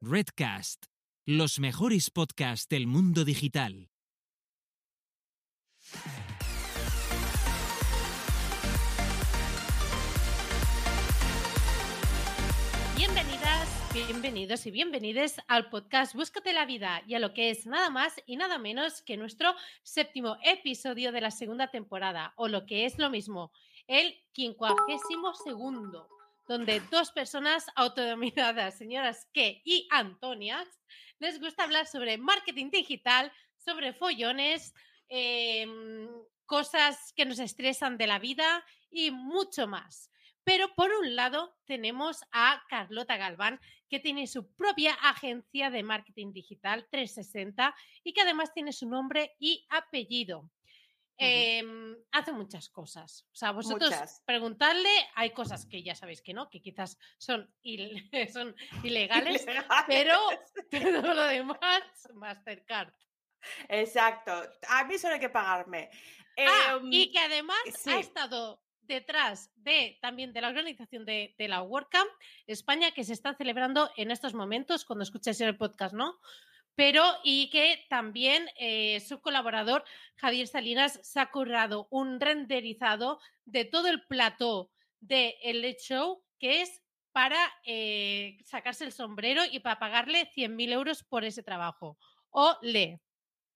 [0.00, 0.84] Redcast,
[1.26, 3.90] los mejores podcasts del mundo digital.
[12.96, 17.90] Bienvenidas, bienvenidos y bienvenides al podcast Búscate la vida y a lo que es nada
[17.90, 19.52] más y nada menos que nuestro
[19.82, 23.50] séptimo episodio de la segunda temporada, o lo que es lo mismo,
[23.88, 26.08] el quincuagésimo segundo,
[26.48, 30.66] donde dos personas autodenominadas, señoras que y Antonias,
[31.18, 34.72] les gusta hablar sobre marketing digital, sobre follones,
[35.08, 36.08] em,
[36.46, 40.10] cosas que nos estresan de la vida y mucho más.
[40.42, 43.60] Pero por un lado tenemos a Carlota Galván,
[43.90, 49.36] que tiene su propia agencia de marketing digital 360 y que además tiene su nombre
[49.38, 50.50] y apellido.
[51.18, 53.26] Em, hace muchas cosas.
[53.32, 54.22] O sea, vosotros Muchas.
[54.24, 58.54] preguntarle, hay cosas que ya sabéis que no, que quizás son, il- son
[58.84, 59.44] ilegales,
[59.88, 60.16] pero
[60.70, 61.82] todo lo demás,
[62.14, 62.92] Mastercard.
[63.68, 64.32] Exacto.
[64.68, 65.90] A mí solo hay que pagarme.
[66.38, 67.90] Ah, Em, y que además sí.
[67.90, 72.08] ha estado detrás de también de la organización de, de la WordCamp
[72.46, 76.18] España que se está celebrando en estos momentos cuando escuchéis el podcast, ¿no?
[76.78, 79.82] Pero y que también eh, su colaborador
[80.14, 84.70] Javier Salinas se ha currado un renderizado de todo el plató
[85.00, 91.02] de el Show que es para eh, sacarse el sombrero y para pagarle 100.000 euros
[91.02, 91.98] por ese trabajo.
[92.30, 93.00] O le.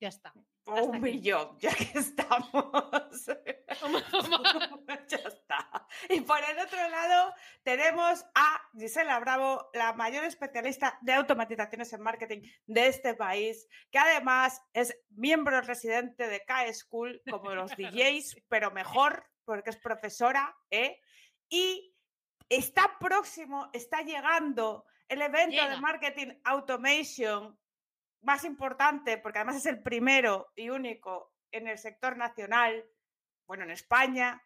[0.00, 0.34] Ya está.
[0.66, 2.50] Un millón, ya que estamos.
[5.08, 5.88] ya está.
[6.08, 12.02] Y por el otro lado tenemos a Gisela Bravo, la mayor especialista de automatizaciones en
[12.02, 18.70] marketing de este país, que además es miembro residente de K-School, como los DJs, pero
[18.70, 21.00] mejor, porque es profesora, ¿eh?
[21.48, 21.94] Y
[22.48, 25.70] está próximo, está llegando el evento Llega.
[25.70, 27.58] de marketing automation
[28.22, 32.84] más importante, porque además es el primero y único en el sector nacional,
[33.46, 34.42] bueno, en España,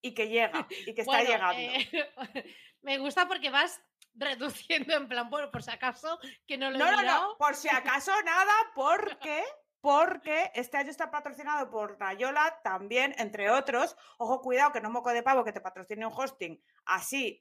[0.00, 1.60] y que llega, y que está Bueno, llegando.
[1.60, 2.14] eh,
[2.82, 3.80] me gusta porque vas
[4.14, 7.28] reduciendo en plan, bueno, por si acaso, que no lo he No, no, mirado.
[7.28, 9.44] no, por si acaso nada, porque,
[9.80, 13.96] porque este año está patrocinado por Rayola también, entre otros.
[14.16, 17.40] Ojo, cuidado, que no moco de pavo que te patrocine un hosting así,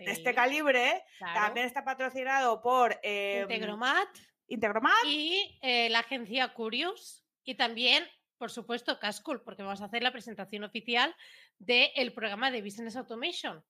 [0.00, 1.04] eh, de este calibre.
[1.18, 1.40] Claro.
[1.40, 4.08] También está patrocinado por eh, Integromat
[4.50, 5.04] Integromat.
[5.06, 8.04] y eh, la agencia Curious y también,
[8.36, 11.14] por supuesto, Cascool, porque vamos a hacer la presentación oficial
[11.58, 13.64] del programa de Business Automation.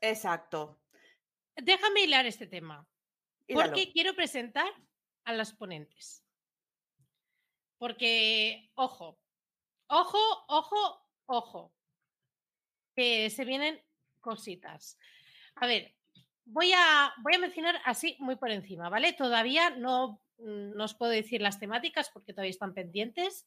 [0.00, 0.80] Exacto.
[1.56, 2.86] Déjame hilar este tema.
[3.48, 3.72] Hílalo.
[3.72, 4.72] Porque quiero presentar
[5.24, 6.24] a las ponentes.
[7.78, 9.18] Porque, ojo,
[9.88, 11.74] ojo, ojo, ojo,
[12.94, 13.82] que se vienen
[14.20, 14.98] cositas.
[15.56, 15.95] A ver,
[16.46, 19.12] voy a, voy a mencionar así muy por encima, ¿vale?
[19.12, 23.46] Todavía no, mm, no os puedo decir las temáticas porque todavía están pendientes,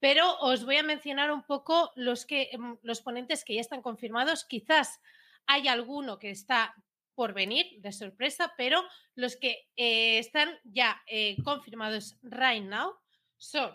[0.00, 3.82] pero os voy a mencionar un poco los, que, mm, los ponentes que ya están
[3.82, 4.44] confirmados.
[4.44, 5.00] Quizás
[5.46, 6.74] hay alguno que está
[7.14, 8.82] por venir de sorpresa, pero
[9.14, 12.94] los que eh, están ya eh, confirmados right now
[13.36, 13.72] son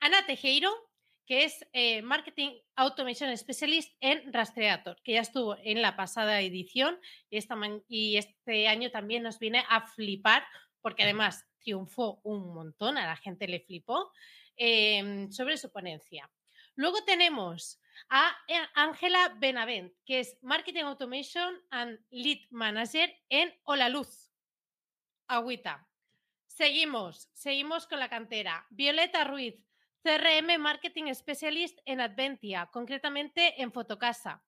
[0.00, 0.85] Ana Tejero,
[1.26, 6.98] que es eh, Marketing Automation Specialist en Rastreator, que ya estuvo en la pasada edición
[7.28, 7.56] y, esta
[7.88, 10.44] y este año también nos viene a flipar,
[10.80, 14.12] porque además triunfó un montón, a la gente le flipó,
[14.56, 16.30] eh, sobre su ponencia.
[16.76, 23.88] Luego tenemos a eh, Ángela Benavent, que es Marketing Automation and Lead Manager en Hola
[23.88, 24.30] Luz.
[25.26, 25.88] Agüita.
[26.46, 28.66] Seguimos, seguimos con la cantera.
[28.70, 29.65] Violeta Ruiz,
[30.06, 34.40] CRM Marketing Specialist en Adventia, concretamente en Fotocasa.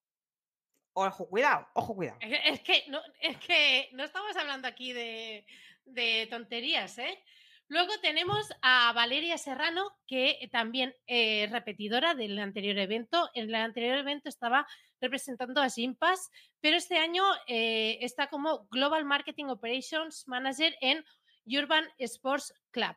[0.93, 2.19] Ojo, cuidado, ojo, cuidado.
[2.21, 5.45] Es que- no, es que no estamos hablando aquí de,
[5.85, 7.25] de tonterías, ¿eh?
[7.67, 13.29] Luego tenemos a Valeria Serrano, que también es repetidora del anterior evento.
[13.35, 14.65] En el anterior evento estaba
[15.01, 16.31] representando a Gimpass,
[16.61, 21.05] pero este año eh, está como Global Marketing Operations Manager en
[21.47, 22.97] Urban Sports Club.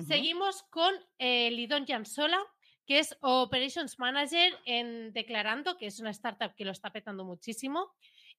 [0.00, 2.40] Seguimos con eh, Jansola,
[2.86, 7.92] que es Operations Manager en Declarando, que es una startup que lo está petando muchísimo.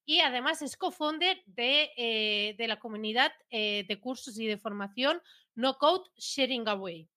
[0.06, 5.22] Y además es co-founder de, eh, de la comunidad eh, de cursos y de formación
[5.54, 7.08] No Code Sharing Away.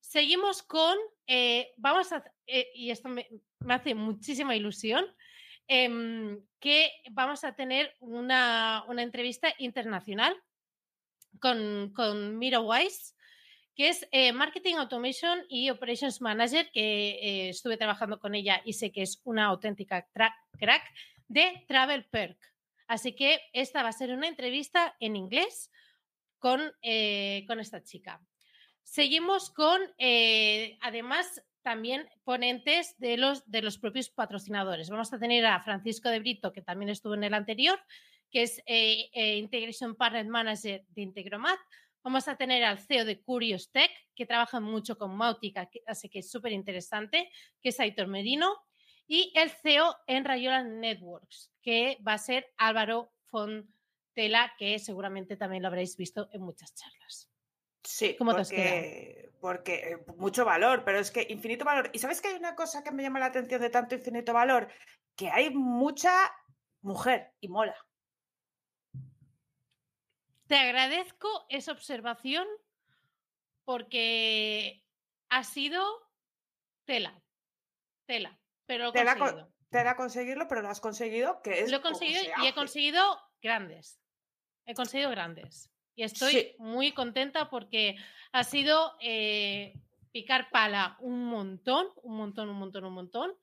[0.00, 0.96] Seguimos con,
[1.26, 3.28] eh, vamos a, y esto me,
[3.68, 5.04] hace muchísima ilusión,
[5.68, 10.34] em, que vamos a tener una, una entrevista internacional
[11.38, 13.14] con, con Mira Wise,
[13.80, 18.74] que es eh, Marketing Automation y Operations Manager, que eh, estuve trabajando con ella y
[18.74, 20.84] sé que es una auténtica crack
[21.28, 22.36] de Travel Perk.
[22.88, 25.70] Así que esta va a ser una entrevista en inglés
[26.38, 28.20] con, eh, con esta chica.
[28.82, 29.80] Seguimos con,
[30.82, 34.90] además, también ponentes de los, de los propios patrocinadores.
[34.90, 37.80] Vamos a tener a Francisco de Brito, que también estuvo en el anterior,
[38.30, 41.58] que es Integration Partner Manager de Integromat.
[42.02, 46.20] Vamos a tener al CEO de Curious Tech, que trabaja mucho con Mautica, así que
[46.20, 47.30] es súper interesante,
[47.60, 48.56] que es Aitor Medino.
[49.06, 55.62] Y el CEO en Rayola Networks, que va a ser Álvaro Fontela, que seguramente también
[55.62, 57.30] lo habréis visto en muchas charlas.
[57.82, 61.90] Sí, ¿Cómo porque, porque eh, mucho valor, pero es que infinito valor.
[61.92, 64.68] ¿Y sabes que hay una cosa que me llama la atención de tanto infinito valor?
[65.16, 66.12] Que hay mucha
[66.82, 67.74] mujer y mola.
[70.50, 72.44] Te agradezco esa observación
[73.64, 74.84] porque
[75.28, 75.80] ha sido
[76.84, 77.22] tela,
[78.04, 78.36] tela,
[78.66, 79.52] pero lo he conseguido.
[79.70, 83.00] Tela conseguirlo, pero lo has conseguido, que es Lo he conseguido y he conseguido
[83.40, 84.02] grandes.
[84.66, 85.70] He conseguido grandes.
[85.94, 87.94] Y estoy muy contenta porque
[88.32, 89.80] ha sido eh,
[90.10, 93.38] picar pala un montón, un montón, un montón, un montón.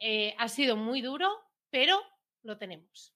[0.00, 1.30] Eh, ha sido muy duro,
[1.70, 2.02] pero
[2.42, 3.14] lo tenemos.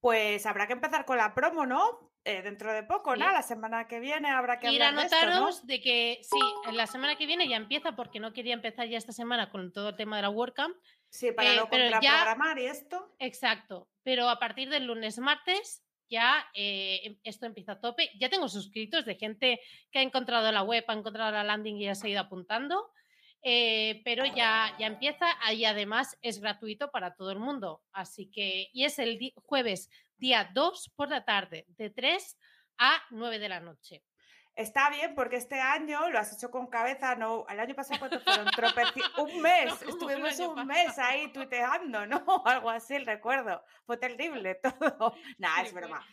[0.00, 2.10] Pues habrá que empezar con la promo, ¿no?
[2.26, 3.30] Eh, dentro de poco, ¿no?
[3.30, 7.26] La semana que viene habrá que Ir a notaros de, que sí, la semana que
[7.26, 10.22] viene ya empieza porque no quería empezar ya esta semana con todo el tema de
[10.22, 10.74] la WordCamp.
[11.10, 13.14] Sí, para no programar y esto.
[13.18, 18.10] Exacto, pero a partir del lunes, martes ya eh, em, esto empieza a tope.
[18.18, 19.60] Ya tengo suscritos de gente
[19.90, 22.90] que ha encontrado la web, ha encontrado la landing y ya se ha ido apuntando.
[23.42, 27.82] Eh, pero ya, ya empieza y además es gratuito para todo el mundo.
[27.92, 32.38] Así que, y es el jueves día 2 por la tarde, de 3
[32.78, 34.04] a 9 de la noche.
[34.56, 38.20] Está bien porque este año lo has hecho con cabeza, no, el año pasado cuánto
[38.20, 38.46] fueron
[39.18, 42.24] un mes, estuvimos un mes ahí tuiteando, ¿no?
[42.44, 43.64] Algo así, recuerdo.
[43.84, 45.16] Fue terrible todo.
[45.38, 46.06] Nada, es broma.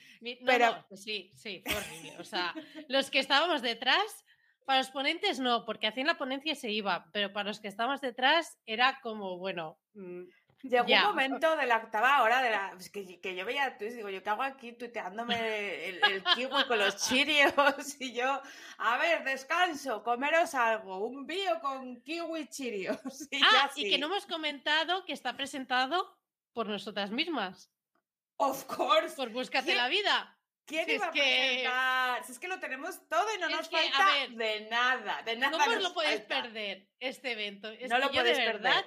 [0.43, 2.17] Pero pues sí, sí, fue horrible.
[2.19, 2.55] O sea,
[2.87, 4.25] los que estábamos detrás,
[4.65, 7.67] para los ponentes no, porque hacían la ponencia y se iba, pero para los que
[7.67, 9.79] estábamos detrás era como, bueno,
[10.63, 13.85] Llegó un momento de la octava hora de la, pues, que, que, yo veía tú
[13.85, 17.53] y digo, yo qué hago aquí tuiteándome el, el kiwi con los chirios
[17.99, 18.41] y yo,
[18.77, 22.97] a ver, descanso, comeros algo, un bio con kiwi chirios.
[23.31, 26.17] Y ah, y que no hemos comentado que está presentado
[26.53, 27.71] por nosotras mismas.
[28.37, 29.15] Of course.
[29.15, 30.37] Por Búscate la vida.
[30.65, 32.23] ¿Quién iba a presentar?
[32.25, 35.57] Si es que lo tenemos todo y no nos falta de nada, de nada.
[35.57, 37.69] ¿Cómo lo podéis perder este evento?
[37.89, 38.85] no lo puedes perder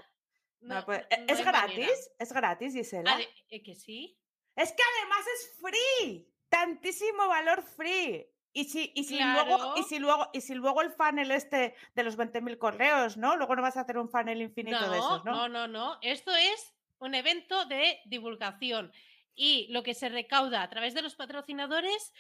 [0.70, 2.11] e, ¿Es gratis?
[2.19, 3.19] ¿Es gratis, Gisela?
[3.49, 4.19] ¿eh, que sí.
[4.56, 6.28] Es que además es free.
[6.49, 8.26] Tantísimo valor free.
[8.52, 12.05] Y si, y si luego, y si luego, y si luego el funnel este de
[12.05, 13.37] los 20.000 correos, ¿no?
[13.37, 15.32] Luego no vas a hacer un funnel infinito de esos, ¿no?
[15.32, 15.99] No, no, no.
[16.02, 18.93] Esto es un evento de divulgación.
[19.34, 22.12] Y lo que se recauda a través de los patrocinadores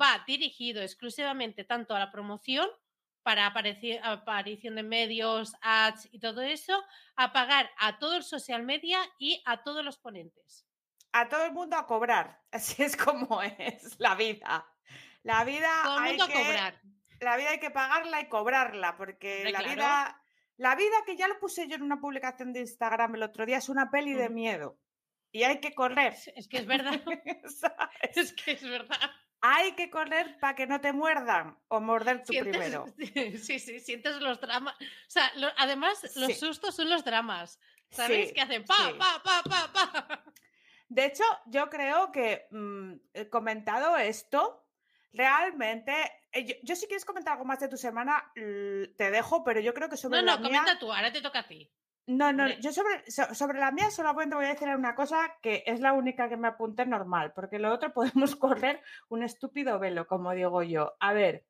[0.00, 2.68] va dirigido exclusivamente tanto a la promoción
[3.24, 6.80] para aparición de medios, ads y todo eso,
[7.16, 10.66] a pagar a todo el social media y a todos los ponentes.
[11.12, 12.40] A todo el mundo a cobrar.
[12.52, 14.68] Así es como es la vida.
[15.22, 16.80] La vida hay que, cobrar.
[17.18, 20.22] La vida hay que pagarla y cobrarla, porque la vida,
[20.58, 23.56] la vida que ya lo puse yo en una publicación de Instagram el otro día
[23.56, 24.78] es una peli de miedo.
[25.32, 26.14] Y hay que correr.
[26.36, 27.02] Es que es verdad.
[28.14, 28.98] es que es verdad
[29.46, 32.86] hay que correr para que no te muerdan o morder tú primero.
[33.42, 34.74] Sí, sí, sientes los dramas.
[34.80, 37.60] O sea, además, los sustos son los dramas.
[37.90, 38.32] ¿Sabes?
[38.32, 40.24] que hacen pa, pa, pa, pa, pa.
[40.88, 44.66] De hecho, yo creo que mm, he comentado esto.
[45.12, 45.92] Realmente,
[46.32, 49.90] eh, yo, si quieres comentar algo más de tu semana, te dejo, pero yo creo
[49.90, 51.70] que sobre no, la no, comenta tú, ahora te toca a ti.
[52.06, 55.80] No, no, yo sobre, sobre la mía solamente voy a decir una cosa que es
[55.80, 60.32] la única que me apunté normal, porque lo otro podemos correr un estúpido velo, como
[60.32, 60.96] digo yo.
[61.00, 61.46] A ver,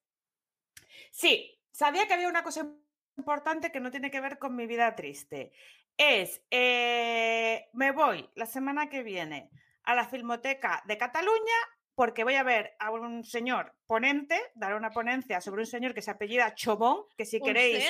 [1.10, 2.68] sí, sabía que había una cosa
[3.16, 5.52] importante que no tiene que ver con mi vida triste.
[5.96, 9.50] Es, eh, me voy la semana que viene
[9.84, 11.54] a la Filmoteca de Cataluña
[11.94, 16.02] porque voy a ver a un señor ponente, dar una ponencia sobre un señor que
[16.02, 17.84] se apellida Chobón, que si queréis,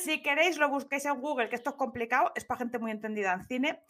[0.00, 3.32] si queréis lo busquéis en Google, que esto es complicado, es para gente muy entendida
[3.32, 3.82] en cine.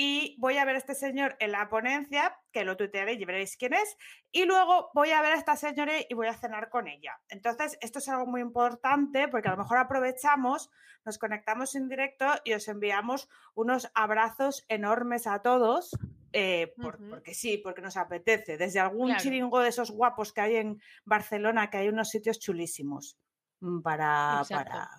[0.00, 3.56] Y voy a ver a este señor en la ponencia, que lo tuitearéis y veréis
[3.56, 3.96] quién es,
[4.30, 7.20] y luego voy a ver a esta señora y voy a cenar con ella.
[7.28, 10.70] Entonces, esto es algo muy importante porque a lo mejor aprovechamos,
[11.04, 15.90] nos conectamos en directo y os enviamos unos abrazos enormes a todos
[16.32, 18.56] eh, porque sí, porque nos apetece.
[18.56, 23.18] Desde algún chiringo de esos guapos que hay en Barcelona, que hay unos sitios chulísimos
[23.60, 24.90] mm, para, para,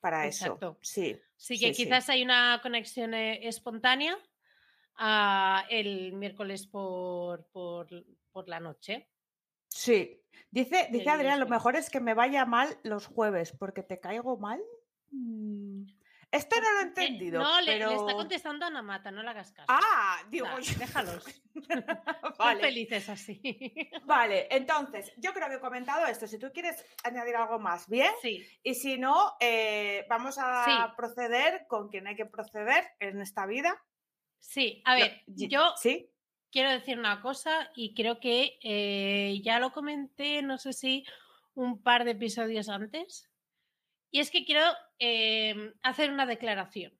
[0.00, 0.58] para eso.
[0.80, 4.16] Sí, sí, que quizás hay una conexión eh, espontánea.
[4.96, 7.88] ah, el miércoles por, por,
[8.30, 9.08] por la noche.
[9.68, 10.22] Sí.
[10.50, 14.38] Dice, dice Adrián, lo mejor es que me vaya mal los jueves porque te caigo
[14.38, 14.60] mal.
[15.10, 15.84] Mm.
[16.30, 17.42] Esto no lo he Eh, entendido.
[17.42, 17.88] no, le, pero...
[17.90, 19.66] le está contestando a Ana Mata, no le hagas caso.
[19.68, 20.46] Ah, digo
[20.78, 21.24] déjalos.
[22.38, 22.60] Vale.
[22.60, 23.40] felices así.
[24.04, 26.26] Vale, entonces, yo creo que he comentado esto.
[26.26, 28.12] Si tú quieres añadir algo más, bien.
[28.20, 30.94] Sí, Y si no, eh, vamos a Sí.
[30.96, 33.82] proceder con quien hay que proceder en esta vida.
[34.38, 34.82] sí.
[34.84, 36.10] A ver, yo Sí,
[36.52, 41.04] quiero decir una cosa y creo que eh, ya lo comenté, no sé si
[41.54, 43.28] un par de episodios antes.
[44.10, 44.64] Y es que quiero
[44.98, 46.98] eh, hacer una declaración.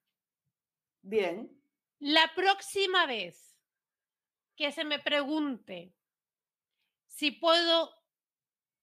[1.01, 1.55] bien.
[2.01, 3.57] La próxima vez
[4.55, 5.93] que se me pregunte
[7.07, 7.91] si puedo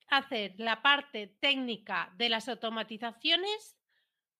[0.09, 3.79] hacer la parte técnica de las automatizaciones,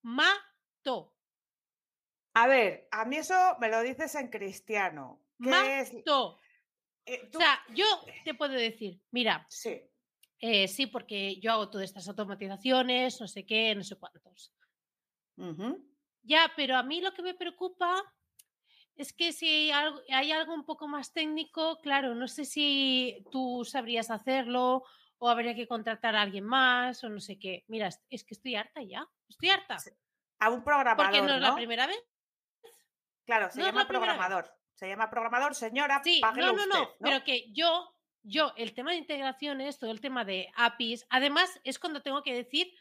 [0.03, 1.15] mato.
[2.35, 5.25] A ver, a mí eso me lo dices en cristiano.
[5.41, 5.93] ¿Qué es?
[5.93, 6.39] Mato.
[7.05, 7.85] Eh, O sea, yo
[8.25, 9.81] te puedo decir, mira, Sí,
[10.39, 14.53] eh, sí, porque yo hago todas estas automatizaciones, no sé qué, no sé cuántos.
[16.23, 18.03] Ya, pero a mí lo que me preocupa
[18.95, 23.23] es que si hay algo, hay algo un poco más técnico, claro, no sé si
[23.31, 24.83] tú sabrías hacerlo
[25.19, 27.63] o habría que contratar a alguien más o no sé qué.
[27.67, 29.77] Mira, es- que estoy harta ya, estoy harta.
[30.39, 31.55] A un programador, Porque no es la ¿no?
[31.55, 32.03] primera vez.
[33.25, 34.51] Claro, se no llama programador.
[34.73, 37.96] Se llama programador, señora, Sí, no, no, no, pero que yo,
[38.27, 42.33] yo, el tema de integraciones, todo el tema de APIs, además es cuando tengo que
[42.33, 42.71] decir,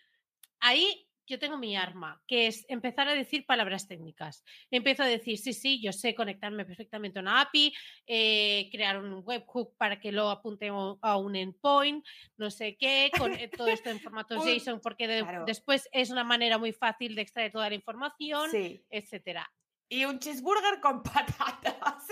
[0.61, 4.45] ahí yo tengo mi arma, que es empezar a decir palabras técnicas.
[4.71, 7.75] Empiezo a decir, sí, sí, yo sé conectarme perfectamente a una API,
[8.07, 12.05] eh, crear un webhook para que lo apunte a un endpoint,
[12.37, 15.45] no sé qué, con eh, todo esto en formatos Un- JSON, porque de- claro.
[15.47, 18.85] después es una manera muy fácil de extraer toda la información, Sí.
[18.89, 19.51] etcétera.
[19.89, 22.07] Y un cheeseburger con patatas.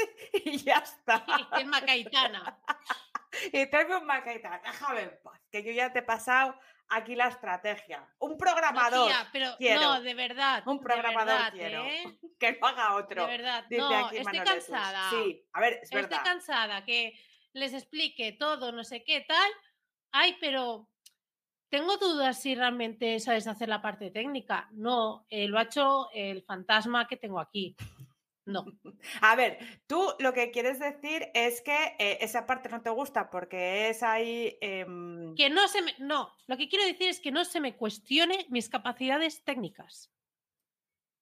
[0.44, 1.24] Y ya está.
[1.58, 2.58] Y el Macaitana.
[3.52, 6.54] Y tráeme un maqueta, déjame en paz, que yo ya te he pasado
[6.88, 8.06] aquí la estrategia.
[8.18, 9.80] Un programador, Tía, pero quiero.
[9.80, 10.62] no, de verdad.
[10.66, 11.84] Un programador verdad, quiero.
[11.84, 12.18] ¿eh?
[12.38, 13.26] que lo haga otro.
[13.26, 13.64] De verdad.
[13.68, 14.66] Dice No, aquí estoy Manoletus.
[14.66, 15.10] cansada.
[15.10, 16.22] Sí, a ver, es Estoy verdad.
[16.24, 17.12] cansada que
[17.52, 19.50] les explique todo, no sé qué tal.
[20.12, 20.88] Ay, pero
[21.70, 24.68] tengo dudas si realmente sabes hacer la parte técnica.
[24.72, 27.74] No, eh, lo ha hecho el fantasma que tengo aquí.
[28.46, 28.64] No.
[29.22, 33.30] A ver, tú lo que quieres decir es que eh, esa parte no te gusta
[33.30, 34.58] porque es ahí.
[34.60, 35.94] em, Que no se me.
[35.98, 40.10] No, lo que quiero decir es que no se me cuestione mis capacidades técnicas.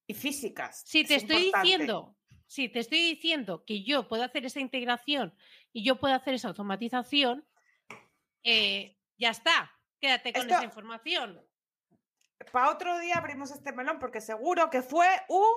[0.08, 0.82] y físicas.
[0.84, 1.68] Si te es estoy importante.
[1.68, 5.32] diciendo, si te estoy diciendo que yo puedo hacer esa integración
[5.72, 7.46] y yo puedo hacer esa automatización,
[8.42, 9.72] eh, ya está.
[10.00, 11.40] Quédate con Esto- esa información.
[12.50, 15.54] Para otro día abrimos este melón porque seguro que fue un.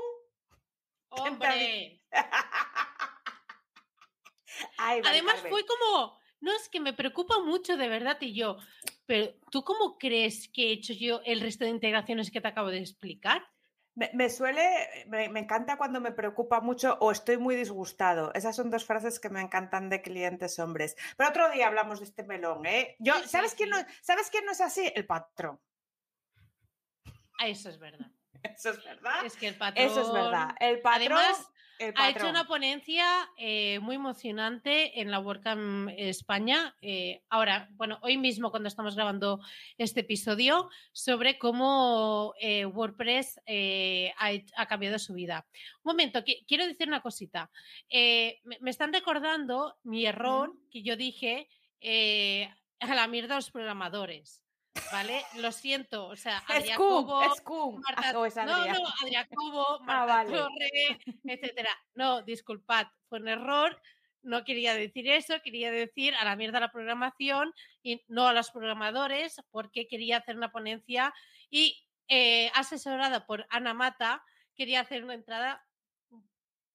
[1.10, 2.02] Hombre.
[4.78, 5.52] Ay, Además Carmen.
[5.52, 8.58] fue como, no es que me preocupa mucho de verdad y yo,
[9.06, 12.70] pero ¿tú cómo crees que he hecho yo el resto de integraciones que te acabo
[12.70, 13.46] de explicar?
[13.96, 18.34] Me, me suele, me, me encanta cuando me preocupa mucho o estoy muy disgustado.
[18.34, 20.98] Esas son dos frases que me encantan de clientes hombres.
[21.16, 22.98] Pero otro día hablamos de este melón, ¿eh?
[23.00, 24.92] Yo, ¿sabes, quién no, ¿Sabes quién no es así?
[24.96, 25.62] El patrón.
[27.40, 28.12] Ah, Eso es verdad.
[28.54, 29.26] Eso es verdad.
[29.26, 30.56] Es que el patrón Eso es verdad.
[30.60, 31.18] El patrón.
[31.18, 33.06] Además, el ha hecho una ponencia
[33.38, 36.74] eh, muy emocionante en la WordCamp España.
[36.82, 39.42] eh, ahora, bueno, hoy mismo cuando estamos grabando
[39.78, 43.42] este episodio, sobre cómo eh, WordPress
[44.18, 45.46] ha, cambiado su vida.
[45.84, 47.52] Un momento, qui- quiero decir una cosita.
[47.92, 51.50] Me, me están recordando mi error que yo dije
[52.80, 54.45] a la mierda a los programadores.
[54.92, 55.24] ¿Vale?
[55.36, 56.08] Lo siento.
[56.08, 56.44] O sea.
[56.48, 56.64] Marta,
[58.08, 60.32] Ah, no, no, Adrián Cobo, Marta Ah, vale.
[60.38, 61.70] Torre, etcétera.
[61.94, 63.80] No, disculpad, fue un error.
[64.22, 67.54] No quería decir eso, quería decir a la mierda la programación
[67.84, 71.14] y no a los programadores, porque quería hacer una ponencia
[71.50, 71.88] y
[72.56, 74.24] asesorada por Ana Mata,
[74.56, 75.64] quería hacer una entrada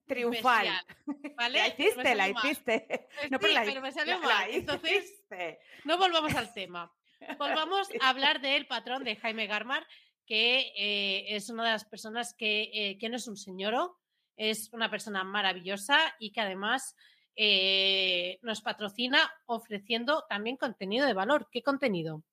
[0.07, 0.67] Triunfal.
[0.67, 0.85] bestial,
[1.35, 1.59] ¿vale?
[1.59, 2.45] La Me hiciste, la salió mal.
[2.45, 3.07] hiciste.
[3.29, 4.47] No, Sí, la, pero me salió la- la.
[4.49, 5.59] Entonces, hiciste.
[5.83, 6.91] no volvamos al tema.
[7.39, 9.85] Volvamos a hablar del patrón de Jaime Garmar,
[10.25, 13.97] que eh, es una de las personas que, eh, que no es un señoro,
[14.37, 16.95] es una persona maravillosa y que además
[17.35, 21.47] eh, nos patrocina ofreciendo también contenido de valor.
[21.51, 22.23] ¿Qué contenido?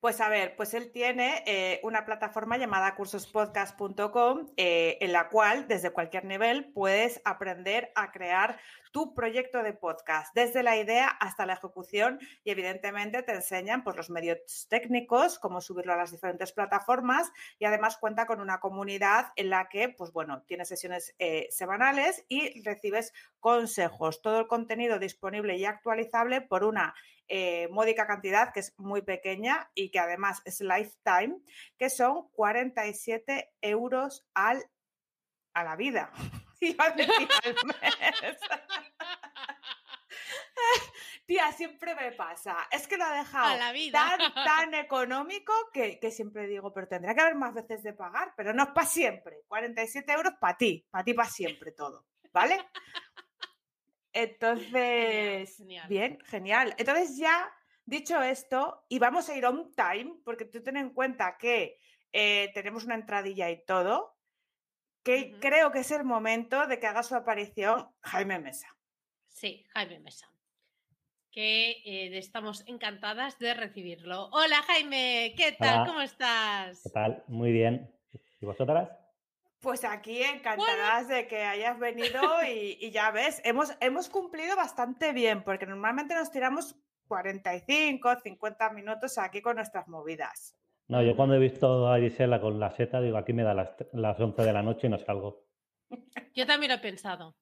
[0.00, 5.66] Pues a ver, pues él tiene eh, una plataforma llamada cursospodcast.com eh, en la cual
[5.66, 8.60] desde cualquier nivel puedes aprender a crear
[8.92, 13.96] tu proyecto de podcast, desde la idea hasta la ejecución y evidentemente te enseñan pues,
[13.96, 19.32] los medios técnicos, cómo subirlo a las diferentes plataformas y además cuenta con una comunidad
[19.34, 25.00] en la que, pues bueno, tienes sesiones eh, semanales y recibes consejos, todo el contenido
[25.00, 26.94] disponible y actualizable por una
[27.28, 31.40] eh, módica cantidad que es muy pequeña y que además es lifetime,
[31.76, 34.64] que son 47 euros al,
[35.54, 36.12] a la vida.
[36.60, 38.38] Iba a decir al mes.
[41.26, 42.56] Tía, siempre me pasa.
[42.70, 43.58] Es que lo ha dejado
[43.92, 48.32] Tan, tan económico que, que, siempre digo, pero tendría que haber más veces de pagar,
[48.34, 49.42] pero no es para siempre.
[49.46, 52.58] 47 euros para ti, para ti para siempre todo, ¿vale?
[54.18, 56.74] Entonces, bien, genial.
[56.76, 57.48] Entonces ya,
[57.84, 61.78] dicho esto, y vamos a ir on time, porque tú ten en cuenta que
[62.12, 64.16] eh, tenemos una entradilla y todo,
[65.04, 68.76] que creo que es el momento de que haga su aparición Jaime Mesa.
[69.28, 70.28] Sí, Jaime Mesa.
[71.30, 74.30] Que eh, estamos encantadas de recibirlo.
[74.32, 75.86] Hola Jaime, ¿qué tal?
[75.86, 76.82] ¿Cómo estás?
[76.82, 77.22] ¿Qué tal?
[77.28, 77.88] Muy bien.
[78.40, 78.97] ¿Y vosotras?
[79.60, 85.42] Pues aquí encantadas de que hayas venido y, ya ves, hemos, hemos cumplido bastante bien,
[85.42, 86.76] porque normalmente nos tiramos
[87.08, 90.56] 45, 50 minutos aquí con nuestras movidas.
[90.86, 93.70] No, yo cuando he visto a Gisela con la seta, digo, aquí me da las,
[93.92, 95.44] las 11 de la noche y no salgo.
[96.34, 97.36] Yo también lo he pensado.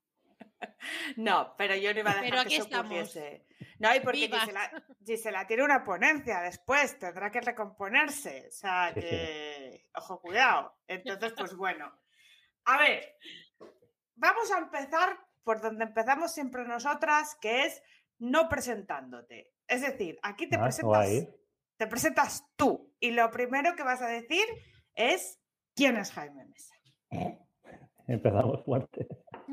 [1.17, 3.47] No, pero yo no iba a dejar que eso ocurriese.
[3.79, 8.47] No, y porque Gisela, Gisela, tiene una ponencia después, tendrá que recomponerse.
[8.49, 10.75] O sea, que, ojo, cuidado.
[10.87, 11.93] Entonces, pues bueno,
[12.67, 13.15] a ver,
[14.17, 17.83] vamos a empezar por donde empezamos siempre nosotras, que es
[18.19, 19.53] no presentándote.
[19.69, 21.29] Es decir, aquí te, ah, presentas,
[21.77, 24.45] te presentas tú y lo primero que vas a decir
[24.95, 25.41] es
[25.75, 26.75] quién es Jaime Mesa.
[28.09, 29.07] Empezamos fuerte.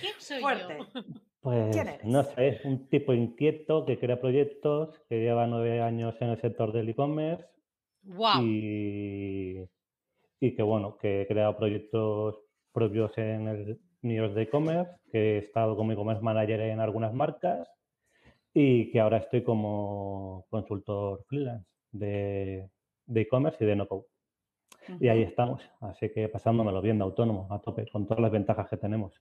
[0.00, 0.78] ¿Quién soy fuerte.
[0.78, 1.02] yo?
[1.40, 6.30] Pues no sé, es un tipo inquieto que crea proyectos, que lleva nueve años en
[6.30, 7.46] el sector del e-commerce.
[8.02, 8.42] Wow.
[8.42, 9.68] Y
[10.44, 12.36] y que bueno, que he creado proyectos
[12.70, 17.66] propios en el míos de e-commerce, que he estado como e-commerce manager en algunas marcas
[18.52, 22.68] y que ahora estoy como consultor freelance de
[23.14, 24.04] e-commerce y de no-code.
[25.00, 28.68] Y ahí estamos, así que pasándomelo bien de autónomo, a tope, con todas las ventajas
[28.68, 29.18] que tenemos.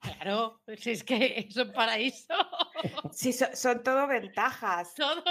[0.00, 2.34] Claro, si es que es un paraíso.
[3.12, 4.94] Sí, son, todo ventajas.
[4.96, 5.22] Todo.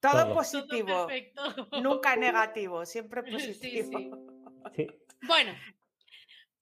[0.00, 1.08] Todo, positivo.
[1.82, 4.29] Nunca negativo, siempre positivo.
[5.22, 5.52] Bueno,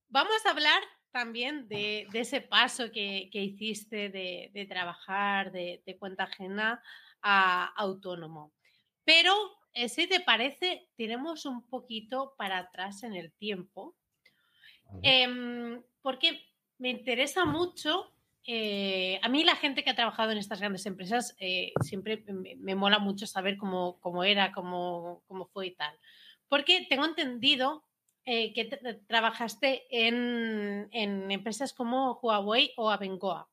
[0.09, 6.83] vamos a hablar también de, ese paso que, hiciste de, trabajar de, cuenta ajena
[7.23, 8.53] a autónomo.
[9.05, 9.35] Pero,
[9.73, 13.97] eh, si te parece, tenemos un poquito para atrás en el tiempo,
[15.03, 16.45] em, porque
[16.79, 18.13] me interesa mucho.
[18.45, 22.25] Eh, a mí la gente que ha trabajado en estas grandes empresas eh, siempre
[22.59, 25.99] me, mola mucho saber cómo, era, cómo, cómo fue y tal.
[26.49, 27.88] Porque tengo entendido
[28.31, 28.67] eh, que
[29.07, 33.49] trabajaste en, empresas como Huawei o Abengoa.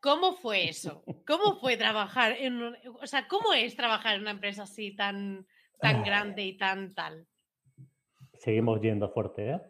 [0.00, 1.02] ¿Cómo fue eso?
[1.26, 5.48] ¿Cómo fue trabajar en o sea, cómo es trabajar en una empresa así tan,
[5.80, 7.26] tan grande y tan tal?
[8.34, 9.60] Seguimos yendo fuerte, ¿eh?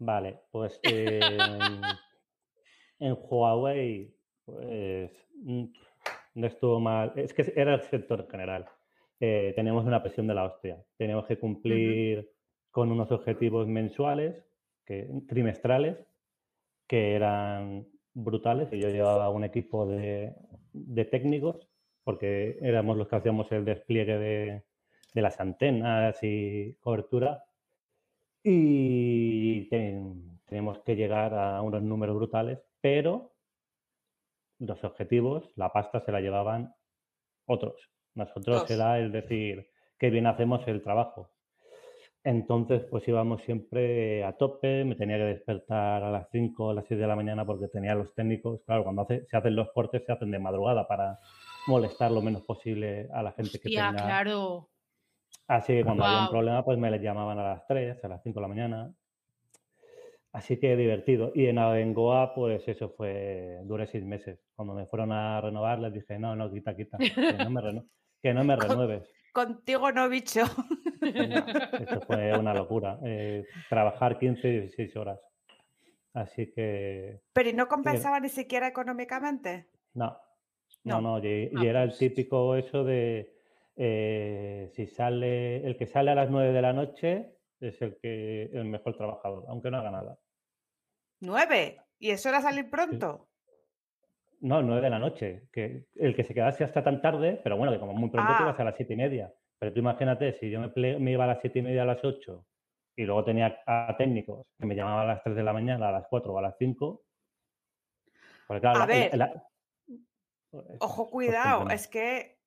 [0.00, 1.80] Vale, pues en
[2.98, 5.64] Huawei, pues mm,
[6.34, 7.12] no estuvo mal.
[7.14, 8.68] Es que era el sector general.
[9.24, 10.84] Eh, teníamos una presión de la hostia.
[10.96, 12.28] Teníamos que cumplir
[12.72, 14.34] con unos objetivos mensuales,
[14.84, 15.96] que, trimestrales,
[16.88, 18.68] que eran brutales.
[18.72, 20.34] Yo llevaba un equipo de,
[21.12, 21.68] técnicos,
[22.02, 24.64] porque éramos los que hacíamos el despliegue de,
[25.14, 27.44] las antenas y cobertura.
[28.42, 33.30] Y teníamos que llegar a unos números brutales, pero
[34.58, 36.74] los objetivos, la pasta se la llevaban
[37.46, 37.91] otros.
[38.14, 41.30] Nosotros era el decir que bien hacemos el trabajo.
[42.24, 46.74] Entonces, pues íbamos siempre a tope, me tenía que despertar a las 5 o a
[46.74, 48.60] las 6 de la mañana porque tenía los técnicos.
[48.64, 51.18] Claro, cuando se hacen los cortes se hacen de madrugada para
[51.66, 53.94] molestar lo menos posible a la gente que tenga.
[53.94, 54.68] claro.
[55.48, 58.22] Así que cuando había un problema, pues me les llamaban a las 3, a las
[58.22, 58.94] 5 de la mañana.
[60.32, 61.32] Así que divertido.
[61.34, 64.40] Y en Abengoa, pues eso fue, duré seis meses.
[64.54, 67.84] Cuando me fueron a renovar, les dije, no, no, quita, quita, no me, reno
[68.22, 69.08] que no me renueves.
[69.32, 70.42] Contigo no, bicho.
[71.00, 72.98] Eso fue una locura.
[73.04, 75.20] Eh, trabajar 15, 16 horas.
[76.12, 77.22] Así que.
[77.32, 79.68] ¿Pero y no compensaba ni siquiera económicamente?
[79.94, 80.18] No.
[80.84, 81.18] No, no.
[81.18, 83.34] y, ah, era el típico eso de.
[83.76, 85.66] Eh, si sale.
[85.66, 89.44] El que sale a las 9 de la noche es el que el mejor trabajador,
[89.48, 90.18] aunque no haga nada.
[91.20, 91.78] ¿Nueve?
[91.98, 93.28] ¿Y eso era salir pronto?
[94.42, 95.48] No, nueve de la noche.
[95.52, 98.38] Que el que se quedase hasta tan tarde, pero bueno, que como muy pronto te
[98.38, 98.42] Ah.
[98.42, 99.32] ibas a las siete y media.
[99.58, 102.44] Pero tú imagínate, si yo me, iba a las siete y media a las ocho
[102.96, 105.92] y luego tenía a técnicos que me llamaban a las tres de la mañana, a
[105.92, 107.04] las cuatro o a las cinco.
[108.48, 109.46] Porque claro, A la- ver, la-
[110.80, 112.38] Ojo, pues cuidado, es que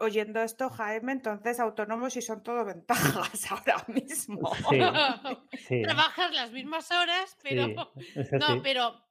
[0.00, 2.88] oyendo esto, Jaime, entonces autónomos y son todo ventajas
[3.52, 4.54] ahora mismo.
[4.70, 4.78] Sí,
[5.68, 9.03] sí, Trabajas las mismas horas, pero sí, no, pero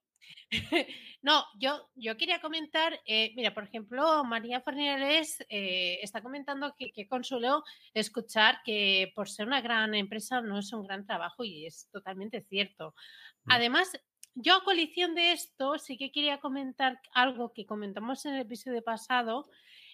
[1.22, 6.92] no, yo, yo quería comentar, eh, mira, por ejemplo, María Fernández eh, está comentando que,
[6.92, 11.66] que consuelo escuchar que por ser una gran empresa no es un gran trabajo y
[11.66, 12.94] es totalmente cierto.
[13.48, 13.92] Además,
[14.36, 18.84] yo a coalición de esto sí que quería comentar algo que comentamos en el episodio
[18.84, 19.50] pasado,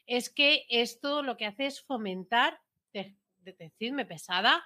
[0.08, 2.60] es que esto lo que hace es fomentar,
[2.94, 4.64] de- de- decidme pesada,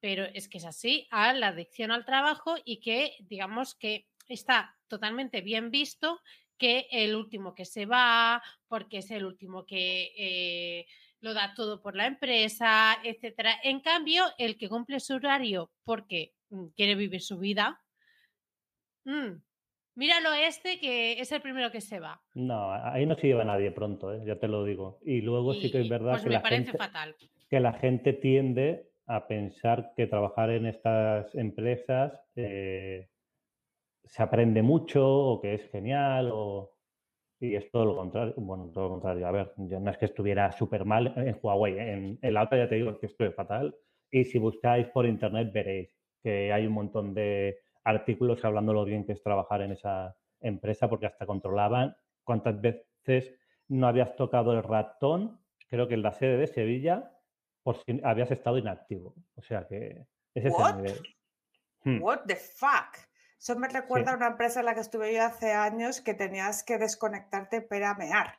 [0.00, 4.76] pero es que es así, a la adicción al trabajo y que digamos que está
[4.92, 6.20] totalmente bien visto
[6.58, 10.86] que el último que se va, porque es el último que eh,
[11.22, 13.54] lo da todo por la empresa, etcétera.
[13.62, 17.80] En cambio, el que cumple su horario porque mm, quiere vivir su vida,
[19.06, 19.40] mm,
[19.94, 22.20] míralo este que es el primero que se va.
[22.34, 24.20] No, ahí no se lleva nadie pronto, ¿eh?
[24.26, 24.98] ya te lo digo.
[25.06, 27.16] Y luego sí que es verdad pues que me la, parece gente, fatal.
[27.48, 33.08] que la gente tiende a pensar que trabajar en estas empresas eh,
[34.04, 36.70] se aprende mucho o que es genial o...
[37.40, 38.34] Y es todo lo contrario.
[38.36, 39.26] Bueno, todo lo contrario.
[39.26, 41.76] A ver, yo no es que estuviera súper mal en Huawei.
[41.76, 41.92] ¿eh?
[41.92, 43.74] En, en la otra ya te digo que estuve fatal.
[44.10, 49.04] Y si buscáis por internet veréis que hay un montón de artículos hablando lo bien
[49.04, 53.34] que es trabajar en esa empresa porque hasta controlaban cuántas veces
[53.68, 57.12] no habías tocado el ratón, creo que en la sede de Sevilla,
[57.62, 59.14] por si habías estado inactivo.
[59.34, 60.70] O sea que ese es What?
[60.70, 61.02] el nivel.
[61.84, 62.02] Hmm.
[62.02, 62.98] What the fuck?
[63.42, 66.62] Eso me recuerda a una empresa en la que estuve yo hace años que tenías
[66.62, 68.38] que desconectarte para mear.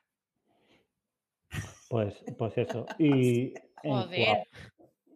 [1.89, 2.85] Pues, pues eso.
[2.97, 4.47] Y Joder.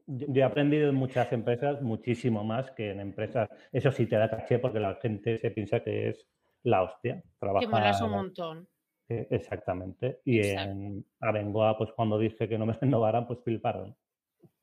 [0.07, 3.47] Yo he aprendido en muchas empresas muchísimo más que en empresas.
[3.71, 6.27] Eso sí te da caché porque la gente se piensa que es
[6.63, 7.23] la hostia.
[7.39, 8.67] Que molas un Trabajar montón.
[9.07, 10.19] eh, exactamente.
[10.25, 10.71] Y Exacto.
[10.71, 13.95] en Abengoa, pues cuando dije que no me renovaran, pues fliparon.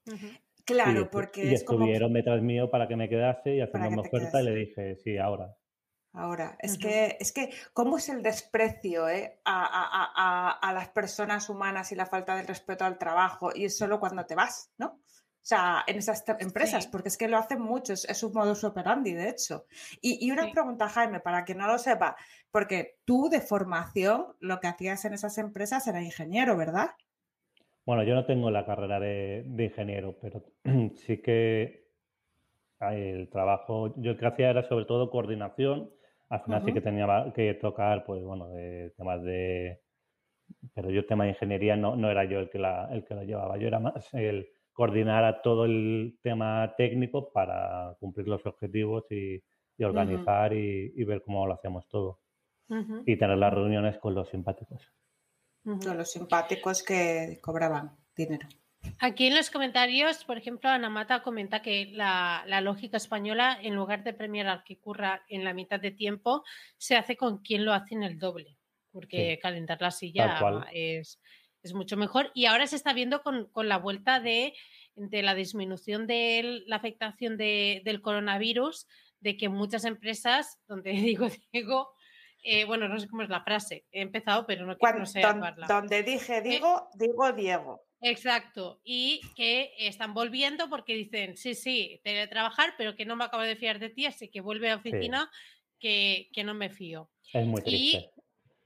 [0.07, 0.27] Ujú.
[0.27, 3.61] Y, Claro, estu- porque y es como estuvieron detrás mío para que me quedase y
[3.61, 5.55] haciéndome que oferta y le dije, sí, ahora.
[6.13, 6.57] ahora.
[6.61, 10.89] Es que, es que, ¿cómo es el desprecio eh, a, a- a- a- a las
[10.91, 13.51] personas humanas y la falta de respeto al trabajo?
[13.55, 14.87] Y es solo cuando te vas, ¿no?
[14.87, 16.89] O sea, en esas empresas, Sí.
[16.91, 19.67] porque es que lo hacen mucho, es, un modus operandi, de hecho.
[20.01, 20.53] Y, y una Sí.
[20.53, 22.17] pregunta, Jaime, para quien no lo sepa,
[22.51, 26.93] porque tú de formación lo que hacías en esas empresas era ingeniero, ¿verdad?
[27.87, 30.43] Bueno, yo no tengo la carrera de, de ingeniero, pero
[30.95, 31.85] sí que
[32.81, 35.91] el trabajo, yo el que hacía era sobre todo coordinación.
[36.29, 39.81] Al final sí que tenía que tocar, pues bueno, de temas de...
[40.75, 43.23] Pero yo tema de ingeniería no, no era yo el que, la, el que lo
[43.23, 49.05] llevaba, yo era más el coordinar a todo el tema técnico para cumplir los objetivos
[49.11, 49.43] y,
[49.79, 52.21] y organizar y, y ver cómo lo hacíamos todo.
[53.07, 54.93] Y tener las reuniones con los simpáticos.
[55.65, 58.47] Los simpáticos que cobraban dinero.
[58.99, 63.75] Aquí en los comentarios, por ejemplo, Ana Mata comenta que la, la lógica española, en
[63.75, 66.45] lugar de premiar al que curra en la mitad de tiempo,
[66.77, 68.59] se hace con quien lo hace en el doble,
[68.93, 69.41] porque Sí.
[69.41, 70.39] calentar la silla
[70.71, 71.19] es,
[71.63, 72.31] es mucho mejor.
[72.35, 74.53] Y ahora se está viendo con, con la vuelta de,
[74.97, 78.87] de la disminución de la afectación de- del coronavirus,
[79.21, 81.89] de que muchas empresas, donde digo Diego,
[82.45, 85.21] eh, bueno, no sé cómo es la frase, he empezado, pero no, Cuando, no sé
[85.23, 87.83] don- donde dije digo, digo Diego.
[88.01, 93.43] Exacto, y que están volviendo porque dicen, sí, sí, teletrabajar, pero que no me acabo
[93.43, 95.31] de fiar de ti, así que vuelve a oficina
[95.81, 97.11] que, que no me fío.
[97.33, 98.11] Es muy Y triste.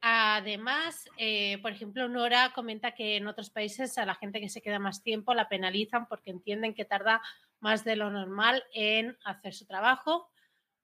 [0.00, 4.60] además, eh, por ejemplo, Nora comenta que en otros países a la gente que se
[4.62, 7.20] queda más tiempo la penalizan porque entienden que tarda
[7.60, 10.30] más de lo normal en hacer su trabajo,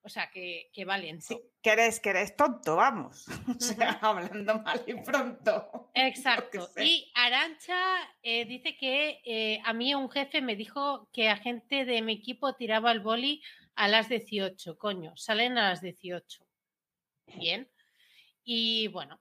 [0.05, 1.25] o sea, que, que va lento.
[1.27, 3.25] Sí, que eres, que eres tonto, vamos.
[3.49, 5.89] O sea, hablando mal y pronto.
[5.95, 6.69] Exacto.
[6.77, 7.77] Y Arancha
[8.21, 12.13] eh, dice que eh, a mí un jefe me dijo que a gente de mi
[12.13, 13.41] equipo tiraba el boli
[13.75, 14.77] a las 18.
[14.77, 16.45] Coño, salen a las 18.
[17.37, 17.67] Bien.
[18.43, 19.19] Y bueno,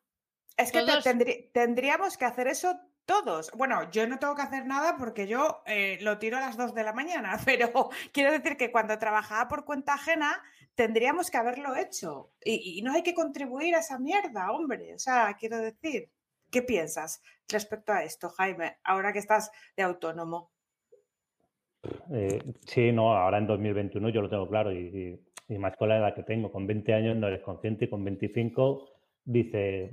[0.56, 1.04] Es que Todos-
[1.52, 3.50] tendríamos que hacer eso todos.
[3.52, 6.74] Bueno, yo no tengo que hacer nada porque yo eh, lo tiro a las 2
[6.74, 10.42] de la mañana, pero quiero decir que cuando trabajaba por cuenta ajena
[10.74, 12.32] tendríamos que haberlo hecho.
[12.44, 14.94] Y, y no hay que contribuir a esa mierda, hombre.
[14.94, 16.10] O sea, quiero decir,
[16.50, 20.52] ¿qué piensas respecto a esto, Jaime, ahora que estás de autónomo?
[22.12, 25.88] Eh, sí, no, ahora en 2021 yo lo tengo claro y, y y más con
[25.88, 28.88] la edad que tengo, con 20 años no eres consciente y con 25
[29.24, 29.90] dices,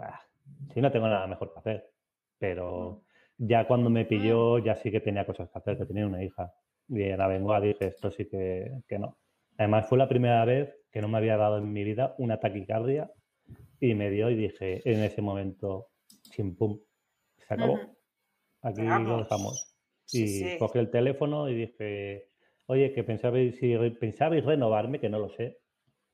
[0.74, 1.92] si no tengo nada mejor que hacer.
[2.38, 3.04] Pero
[3.38, 6.54] ya cuando me pilló, ya sí que tenía cosas que hacer, que tenía una hija.
[6.88, 9.18] Y en Abengoa dije, esto sí que, que no.
[9.62, 13.12] Además, fue la primera vez que no me había dado en mi vida una taquicardia
[13.80, 15.90] y me dio y dije en ese momento,
[16.32, 16.80] chimpum,
[17.38, 17.80] se acabó.
[18.64, 19.78] Aquí lo dejamos.
[20.12, 22.32] Y cogí el teléfono y dije,
[22.66, 25.60] oye, que pensabais, si pensabais renovarme, que no lo sé.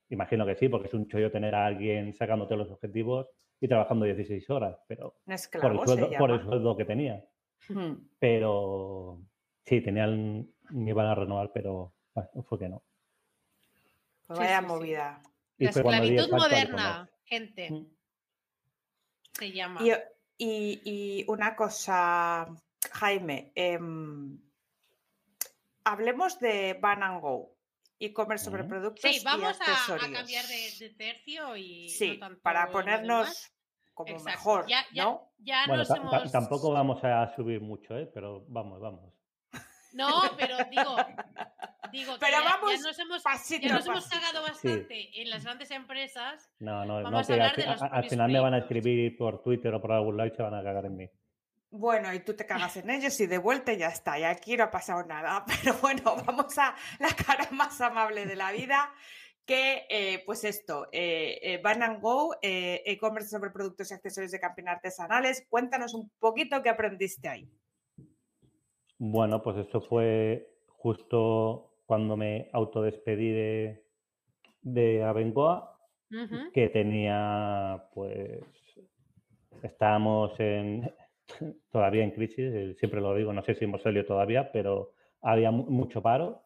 [0.10, 3.30] Imagino que sí, porque es un chollo tener a alguien sacándote los objetivos
[3.62, 5.22] y trabajando 16 horas, pero
[5.62, 7.24] por, el sueldo, por el sueldo que tenía.
[8.20, 9.22] Pero
[9.64, 12.84] sí, tenían, me iban a renovar, pero bueno, fue que no.
[14.28, 15.22] Pues vaya movida.
[15.58, 17.88] La esclavitud moderna, gente.
[19.34, 19.82] Se llama.
[20.38, 22.48] Y, una cosa,
[22.92, 24.40] Jaime, em,
[25.84, 27.58] hablemos de Ban Go
[28.00, 30.10] e-commerce sobre productos sí, vamos y accesorios.
[30.10, 33.52] A, cambiar de, tercio y sí, para ponernos
[33.94, 35.32] como mejor, ya, ¿no?
[35.40, 36.32] Ya, bueno, hemos...
[36.32, 38.06] tampoco vamos a subir mucho, ¿eh?
[38.14, 39.12] pero vamos, vamos.
[39.94, 40.96] No, pero digo,
[41.92, 45.72] digo pero ya, vamos ya nos hemos, ya nos hemos cagado bastante en las grandes
[45.72, 46.50] empresas.
[46.60, 49.92] No, no, no, que al, al final me van a escribir por Twitter o por
[49.92, 51.10] algún lado y se van a cagar en mí.
[51.70, 54.66] Bueno, y tú te cagas en ellos y de vuelta ya está, y aquí no
[54.66, 55.44] ha pasado nada.
[55.64, 58.94] Pero bueno, vamos a la cara más amable de la vida,
[59.46, 64.40] que eh, pues esto, eh, eh, Van Go, eh, e-commerce sobre productos y accesorios de
[64.40, 65.46] camping artesanales.
[65.50, 67.50] Cuéntanos un poquito qué aprendiste ahí.
[68.98, 73.84] Bueno, pues esto fue justo cuando me autodespedí de,
[74.62, 75.74] de Abengoa,
[76.54, 78.42] que tenía, pues,
[79.64, 80.92] estábamos en,
[81.72, 86.02] todavía en crisis, siempre lo digo, no sé si hemos salido todavía, pero había mucho
[86.02, 86.44] paro.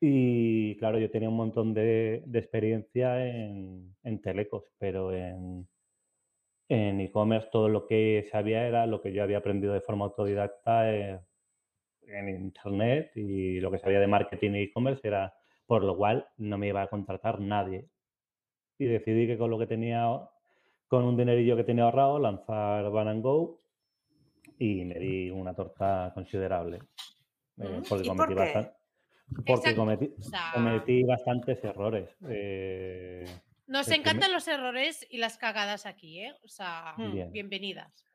[0.00, 5.66] Y claro, yo tenía un montón de, experiencia en, telecos, pero en
[6.68, 11.27] e-commerce todo lo que sabía era lo que yo había aprendido de forma autodidacta en,
[12.08, 15.34] en Internet y lo que sabía de marketing e-commerce era
[15.66, 17.88] por lo cual no me iba a contratar nadie.
[18.78, 20.08] Y decidí que con lo que tenía,
[20.86, 23.60] con un dinerillo que tenía ahorrado, lanzar Van Go
[24.58, 26.78] y me di una torta considerable.
[27.58, 32.08] Eh, porque, cometí, bastantes errores.
[32.28, 33.26] Eh,
[33.66, 36.34] Nos encantan los errores y las cagadas aquí, ¿eh?
[36.42, 36.94] O sea,
[37.30, 38.07] bienvenidas.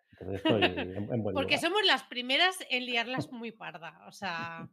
[1.33, 4.01] Porque somos las primeras en liarlas muy parda.
[4.07, 4.69] O sea.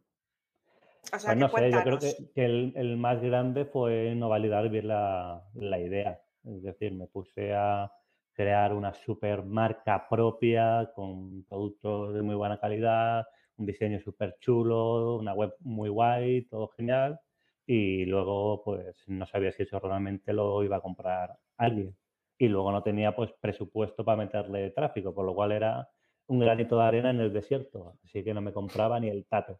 [1.05, 5.43] O pues no sé, yo creo que, el, más grande fue no validar bien la,
[5.55, 6.21] la idea.
[6.43, 7.91] Es decir, me puse a,
[8.33, 13.25] crear una super marca propia con productos de muy buena calidad,
[13.57, 17.19] un diseño súper chulo, una web muy guay, todo genial.
[17.65, 21.95] Y luego, pues, no sabía si eso realmente lo iba a comprar alguien.
[22.41, 25.87] Y luego no tenía, pues, presupuesto para meterle tráfico, por lo cual era
[26.25, 27.99] un granito de arena en el desierto.
[28.03, 29.59] Así que no me compraba ni el tato.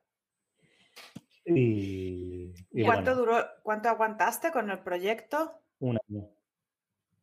[1.46, 2.52] Y,
[2.84, 5.52] ¿Cuánto duró, cuánto aguantaste con el proyecto?
[5.78, 6.28] Un año.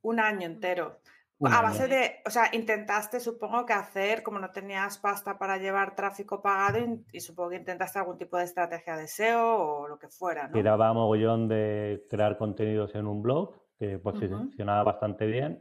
[0.02, 1.00] Un año entero
[1.46, 5.94] a base de, o sea, intentaste, supongo que hacer, como no tenías pasta para llevar
[5.94, 6.78] tráfico pagado,
[7.12, 10.52] y, supongo que intentaste algún tipo de estrategia de SEO o lo que fuera, ¿no?
[10.52, 15.60] Tiraba mogollón de crear contenidos en un blog, que posicionaba bastante bien,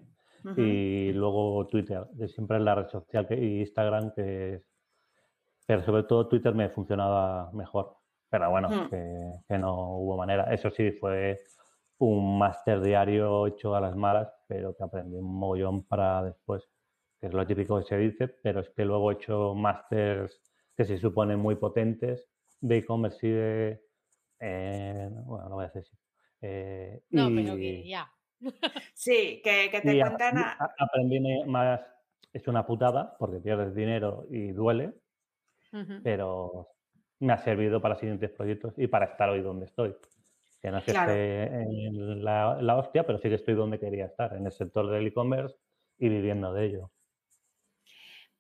[0.56, 4.64] y luego Twitter, que siempre es la red social, que, y Instagram, que es...
[5.66, 7.98] Pero sobre todo Twitter me funcionaba mejor.
[8.30, 10.54] Pero bueno, que, que no hubo manera.
[10.54, 11.38] Eso sí, fue
[11.98, 16.70] un máster diario hecho a las malas, pero que aprendí un mogollón para después,
[17.20, 20.42] que es lo típico que se dice, pero es que luego he hecho másters
[20.76, 22.30] que se suponen muy potentes
[22.62, 23.82] de e-commerce y de...
[24.40, 25.84] Eh, bueno, no voy a decir
[26.42, 28.12] eh, no, pero que ya.
[28.94, 30.38] sí, que, que te cuentan...
[30.38, 30.58] A...
[30.78, 31.82] Aprendí más...
[32.34, 34.94] Es una putada porque pierdes dinero y duele,
[36.04, 36.70] pero
[37.20, 39.96] me ha servido para siguientes proyectos y para estar hoy donde estoy.
[40.62, 44.34] Que no es que esté en la, hostia, pero sí que estoy donde quería estar,
[44.36, 45.56] en el sector del e-commerce
[45.98, 46.92] y viviendo de ello.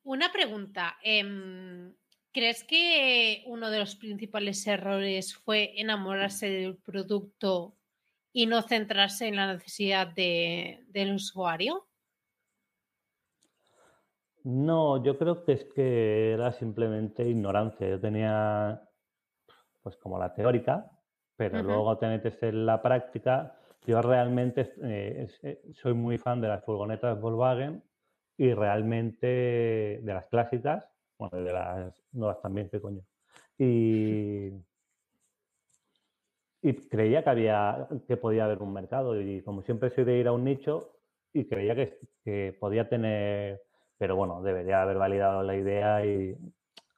[0.03, 0.97] Una pregunta.
[1.01, 1.93] Em,
[2.31, 7.75] ¿Crees que uno de los principales errores fue enamorarse del producto
[8.33, 11.87] y no centrarse en la necesidad del usuario?
[14.43, 17.89] No, yo creo que es que era simplemente ignorancia.
[17.89, 18.81] Yo tenía,
[19.81, 20.89] pues como la teórica,
[21.35, 23.57] pero luego te metes en la práctica.
[23.85, 27.83] Yo realmente eh, eh, soy muy fan de las furgonetas Volkswagen
[28.37, 29.27] y realmente
[30.01, 30.87] de las clásicas,
[31.17, 33.01] bueno, de las nuevas también, qué coño.
[33.57, 34.51] Y,
[36.67, 39.19] y creía que había que podía haber un mercado.
[39.19, 40.91] Y como siempre soy de ir a un nicho
[41.31, 43.61] y creía que, que podía tener
[43.97, 46.35] pero bueno debería haber validado la idea y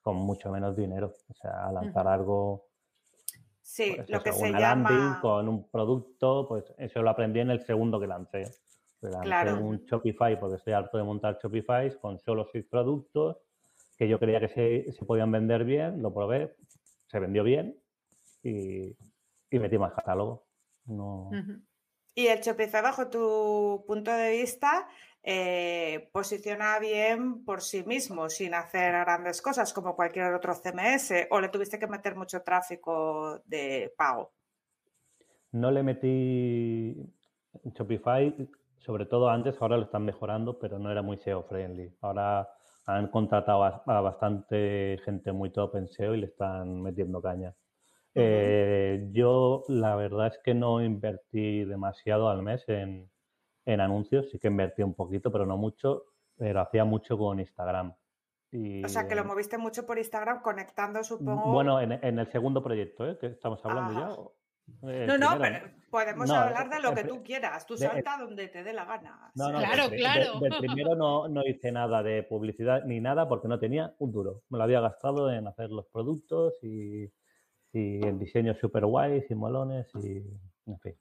[0.01, 1.13] con mucho menos dinero.
[1.29, 2.65] O sea lanzar algo
[3.61, 5.19] Sí, pues lo que se una landing llama...
[5.21, 8.45] con un producto pues eso lo aprendí en el segundo que lancé.
[9.01, 9.63] Lancé Claro.
[9.63, 13.37] un Shopify porque estoy harto de montar Shopify con solo seis productos
[13.99, 16.55] que yo creía que se, se podían vender bien, lo probé,
[17.05, 17.77] se vendió bien
[18.43, 18.95] y,
[19.49, 20.45] y metí más catálogo.
[20.85, 21.29] No.
[22.15, 24.87] Y el Shopify, bajo tu punto de vista,
[25.23, 31.39] eh, posiciona bien por sí mismo, sin hacer grandes cosas como cualquier otro CMS, o
[31.39, 34.33] le tuviste que meter mucho tráfico de pago.
[35.51, 36.95] no le metí
[37.73, 38.35] Shopify,
[38.79, 41.93] sobre todo antes, ahora lo están mejorando, pero no era muy SEO friendly.
[42.01, 42.49] Ahora
[42.85, 47.53] han contratado a, a bastante gente muy top en SEO y le están metiendo caña.
[48.21, 53.09] Eh, yo la verdad es que no invertí demasiado al mes en,
[53.65, 56.03] en anuncios, sí que invertí un poquito, pero no mucho,
[56.37, 57.93] pero hacía mucho con Instagram.
[58.51, 61.51] Y, O sea, que lo eh, moviste mucho por Instagram conectando, supongo.
[61.51, 63.17] Bueno, en, en el segundo proyecto, ¿eh?
[63.19, 64.07] que estamos hablando ya.
[64.07, 64.91] Ajá.
[64.91, 67.65] el no, no, primero, pero podemos No, hablar de lo el que tú quieras.
[67.67, 69.31] Tú de- salta donde te dé la gana.
[69.35, 70.39] No, no, Claro, de- claro.
[70.39, 74.41] del primero no, no hice nada de publicidad ni nada porque no tenía un duro.
[74.49, 77.11] Me lo había gastado en hacer los productos y,
[77.73, 80.17] y en diseños super guays y molones y
[80.65, 80.95] en fin.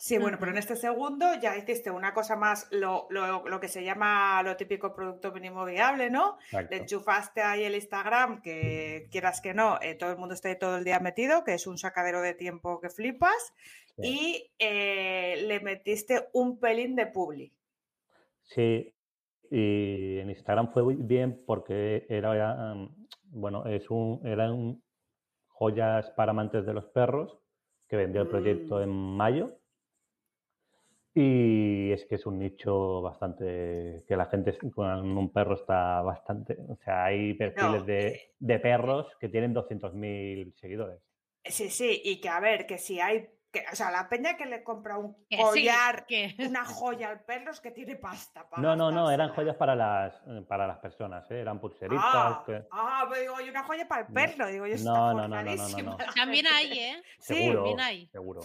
[0.00, 3.66] Sí, bueno, pero en este segundo ya hiciste una cosa más, lo, lo- lo que
[3.66, 6.36] se llama lo típico producto mínimo viable, ¿no?
[6.52, 6.76] Le Exacto.
[6.76, 10.76] enchufaste ahí el Instagram, que quieras que no, eh, todo el mundo está ahí todo
[10.76, 13.52] el día metido, que es un sacadero de tiempo que flipas,
[13.96, 14.02] Sí.
[14.04, 17.52] y eh, le metiste un pelín de publi.
[18.44, 18.94] Sí,
[19.50, 24.80] y en Instagram fue muy bien porque era, um, bueno, es un, eran
[25.58, 27.38] joyas para amantes de los perros
[27.88, 28.82] que vendió el proyecto Mm.
[28.82, 29.58] en mayo.
[31.14, 36.56] Y es que es un nicho bastante, que la gente con un perro está bastante,
[36.68, 41.00] o sea, hay perfiles No, de, de perros que tienen 200.000 seguidores.
[41.44, 44.46] Sí, sí, y que a ver, que si hay, que, o sea, la peña que
[44.46, 48.48] le compra un Que sí, collar, que- una joya al perro es que tiene pasta
[48.48, 51.40] para No, no, no, eran joyas para las, eh, para las personas, ¿eh?
[51.40, 52.04] eran pulseritas.
[52.04, 54.14] Ah, que- ah, pero digo, y una joya para el No.
[54.14, 57.02] perro, digo, yo está No, no, no, También hay, ¿eh?
[57.18, 58.06] Sí, seguro, bien hay.
[58.08, 58.40] seguro.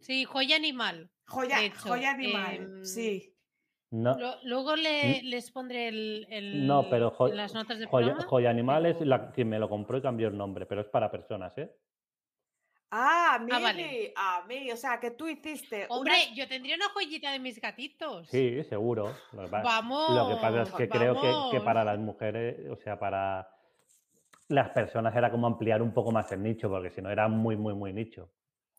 [0.00, 1.10] Sí, joya animal.
[1.26, 3.32] Joya, joya animal, em, sí.
[3.90, 8.16] No, Lo- luego le- les pondré el, el- no, pero jo- las notas de joya,
[8.26, 11.10] joya animal es la que me lo compró y cambió el nombre, pero es para
[11.10, 11.72] personas, ¿eh?
[12.90, 14.12] Ah, a mí, Ah, vale.
[14.16, 18.28] a mí, o sea, que tú hiciste Hombre, yo tendría una joyita de mis gatitos.
[18.28, 19.12] Sí, seguro.
[19.32, 20.10] Lo que, pa- Vamos.
[20.10, 21.20] lo que pasa es que creo
[21.50, 23.48] que, para las mujeres, o sea, para
[24.48, 27.56] las personas era como ampliar un poco más el nicho, porque si no era muy,
[27.56, 28.30] muy, muy nicho.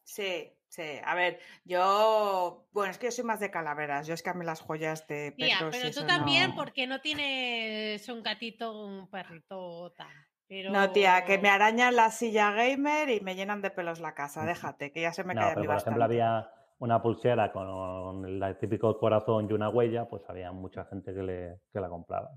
[0.06, 1.00] Sí, sí.
[1.04, 2.65] A ver, yo.
[2.72, 4.08] Bueno, es que yo soy más de calaveras.
[4.08, 5.76] Yo es que a mí las joyas de Tía, perros.
[5.76, 10.08] y pero tú eso también, no- porque no tienes un gatito, un perrito tal.
[10.47, 10.71] Pero...
[10.71, 14.45] No, tía, que me arañan la silla gamer y me llenan de pelos la casa.
[14.45, 15.89] Déjate, que ya se me No, cae a pero por bastante.
[15.99, 21.13] ejemplo había una pulsera con el típico corazón y una huella, pues había mucha gente
[21.13, 22.29] que, le, que la compraba.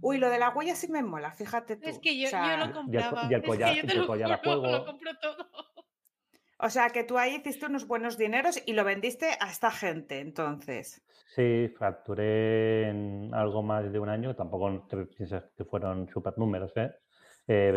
[0.00, 1.88] Uy, lo de la huella sí me mola, fíjate tú.
[1.88, 3.28] Es que yo, o, sea, yo lo co- compraba.
[3.30, 4.84] y el es collar- que yo y te el lo collar a lo fuego.
[4.86, 5.36] compro todo.
[6.58, 10.20] o sea, que tú ahí hiciste unos buenos dineros y lo vendiste a esta gente,
[10.20, 11.02] entonces.
[11.34, 16.72] Sí, facturé en algo más de un año, tampoco te piensas que fueron super números,
[16.76, 16.92] ¿eh?
[17.48, 17.70] Eh,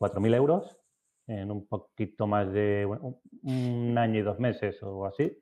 [0.00, 0.78] 24.000 euros
[1.26, 5.36] en un poquito más de bueno, un año y dos meses o así.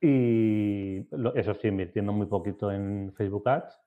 [0.00, 3.80] Y eso sí, invirtiendo muy poquito en Facebook Ads.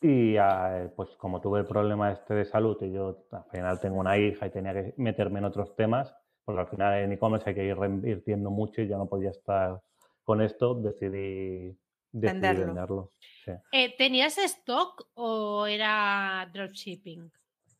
[0.00, 3.98] Y ah, pues como tuve el problema este de salud y yo al final tengo
[3.98, 6.14] una hija y tenía que meterme en otros temas,
[6.44, 9.82] porque al final en e-commerce hay que ir reinvirtiendo mucho y ya no podía estar
[10.22, 11.76] con esto, decidí,
[12.12, 12.66] decidí Venderlo.
[12.66, 13.10] venderlo.
[13.52, 13.60] Sí.
[13.72, 17.30] Eh, ¿Tenías stock o era dropshipping?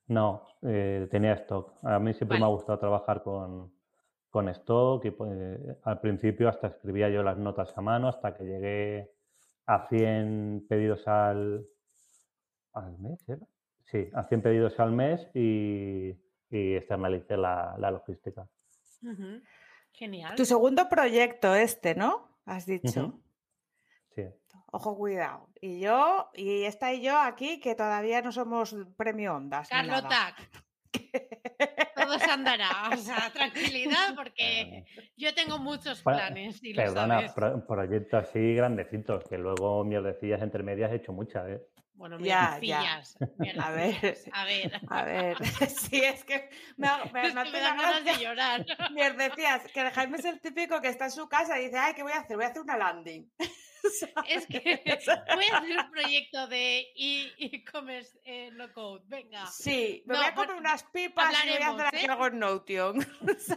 [0.09, 1.73] No, eh, tenía stock.
[1.83, 3.73] A mí siempre me ha gustado trabajar con,
[4.31, 5.31] con stock y pues,
[5.83, 9.11] al principio hasta escribía yo las notas a mano hasta que llegué
[9.67, 11.67] a 100 pedidos al,
[12.73, 13.47] al mes, ¿era?
[13.85, 16.15] Sí, a 100 pedidos al mes y,
[16.51, 18.49] y externalicé la, la logística.
[19.93, 20.35] Genial.
[20.37, 22.29] Tu segundo proyecto este, ¿no?
[22.45, 22.89] Has dicho.
[22.89, 23.28] Sí.
[24.71, 25.49] Ojo, cuidado.
[25.61, 29.69] Y yo, y esta y yo aquí, que todavía no somos premio ondas.
[29.69, 30.35] Carlota,
[31.97, 32.91] todo se andará.
[32.93, 34.85] O sea, tranquilidad, porque
[35.16, 37.33] yo tengo muchos planes y lo Perdona, sabes.
[37.33, 41.62] pro- proyectos así grandecitos, que luego mierdecillas entre medias he hecho muchas, ¿eh?
[41.99, 43.03] Bueno, Ya, ya.
[43.61, 44.80] A ver, A ver.
[44.88, 45.36] A ver,
[45.68, 48.64] sí, es que me, me, Es me que me ganas de llorar.
[48.92, 51.94] Mierdecías, que el Jaime es el típico que está en su casa y dice, ay,
[51.94, 52.36] ¿qué voy a hacer?
[52.36, 53.28] Voy a hacer una landing.
[54.28, 54.80] Es que
[55.34, 59.03] voy a hacer un proyecto de e- e-commerce eh, no code.
[59.07, 59.46] Venga.
[59.46, 62.09] Sí, me No, voy a comer bueno, unas pipas y voy a hacer aquí ¿eh?
[62.09, 63.07] algo en Notion.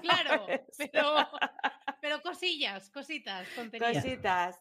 [0.01, 1.29] Claro, pero,
[2.01, 4.03] pero cosillas, cositas, tonterías.
[4.03, 4.59] Cositas.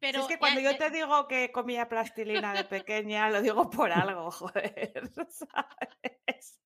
[0.00, 3.90] Si es que cuando yo te digo que comía plastilina de pequeña, lo digo por
[3.90, 6.60] algo, joder, ¿sabes?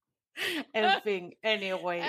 [0.73, 2.03] En fin, anyway.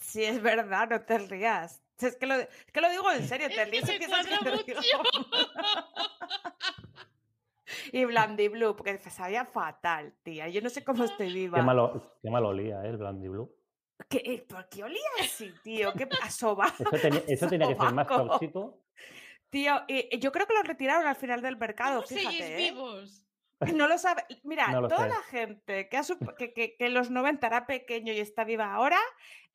[0.00, 1.82] Si es verdad, no te rías.
[1.98, 3.92] Si Es que lo, es que lo digo en serio, te Es que ríes y
[3.92, 4.80] me piensas que te digo.
[7.92, 10.48] Y Blandy Blue, porque sabía fatal, tía.
[10.48, 11.58] Yo no sé cómo estoy viva.
[11.58, 12.88] Qué malo, qué malo olía, ¿eh?
[12.88, 13.54] El Brandy Blue.
[14.08, 15.92] ¿Qué- eh, ¿Por qué olía así, tío?
[15.94, 16.56] ¿Qué pasó?
[16.62, 18.82] Eso, tenía- eso tenía que ser más tóxico.
[19.50, 22.54] Tío, y- y yo creo que lo retiraron al final del mercado, ¿Cómo seguís fíjate.
[22.66, 22.70] ¿eh?
[22.72, 23.20] vivos?
[23.72, 24.24] No lo sabe.
[24.42, 25.08] Mira, No lo toda sé.
[25.08, 28.44] la gente que, ha sup- que, que- que en los 90 era pequeño y está
[28.44, 28.98] viva ahora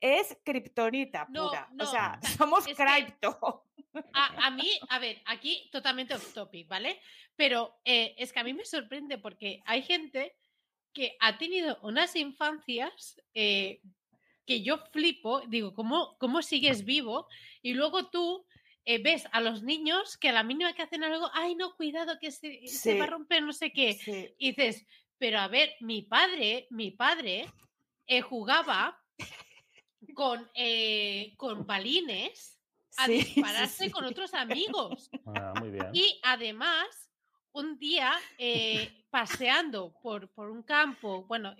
[0.00, 1.68] es kriptonita pura.
[1.72, 3.66] no, o sea, somos cripto.
[4.14, 6.98] A, a mí, a ver, aquí totalmente off topic, ¿vale?
[7.36, 10.34] Pero eh, es que a mí me sorprende porque hay gente
[10.94, 13.82] que ha tenido unas infancias eh,
[14.50, 17.28] que yo flipo, digo, ¿cómo, ¿cómo sigues vivo?
[17.62, 18.44] Y luego tú
[18.84, 22.18] eh, ves a los niños que a la mínima que hacen algo, ay, no, cuidado,
[22.18, 23.92] que se, se va a romper no sé qué.
[23.92, 24.34] Sí.
[24.38, 24.84] Y dices,
[25.18, 27.46] pero a ver, mi padre, mi padre
[28.08, 29.00] eh, jugaba
[30.14, 32.58] con, eh, con balines
[32.96, 35.10] a sí, dispararse con otros amigos.
[35.26, 35.90] Ah, muy bien.
[35.92, 36.88] Y además,
[37.52, 38.14] un día
[39.10, 41.54] paseando por, por un campo, bueno,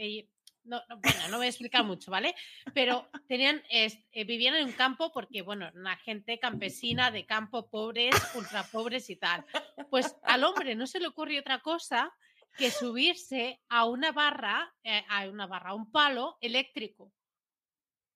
[0.65, 2.35] no, no, bueno, no voy a explicar mucho, ¿vale?
[2.75, 7.69] Pero tenían, es- eh, vivían en un campo porque, bueno, una gente campesina de campo,
[7.71, 9.45] pobres, ultra pobres y tal.
[9.91, 12.13] Pues al hombre no se le ocurrió otra cosa
[12.57, 17.13] que subirse a una barra, eh, a una barra, a un palo eléctrico.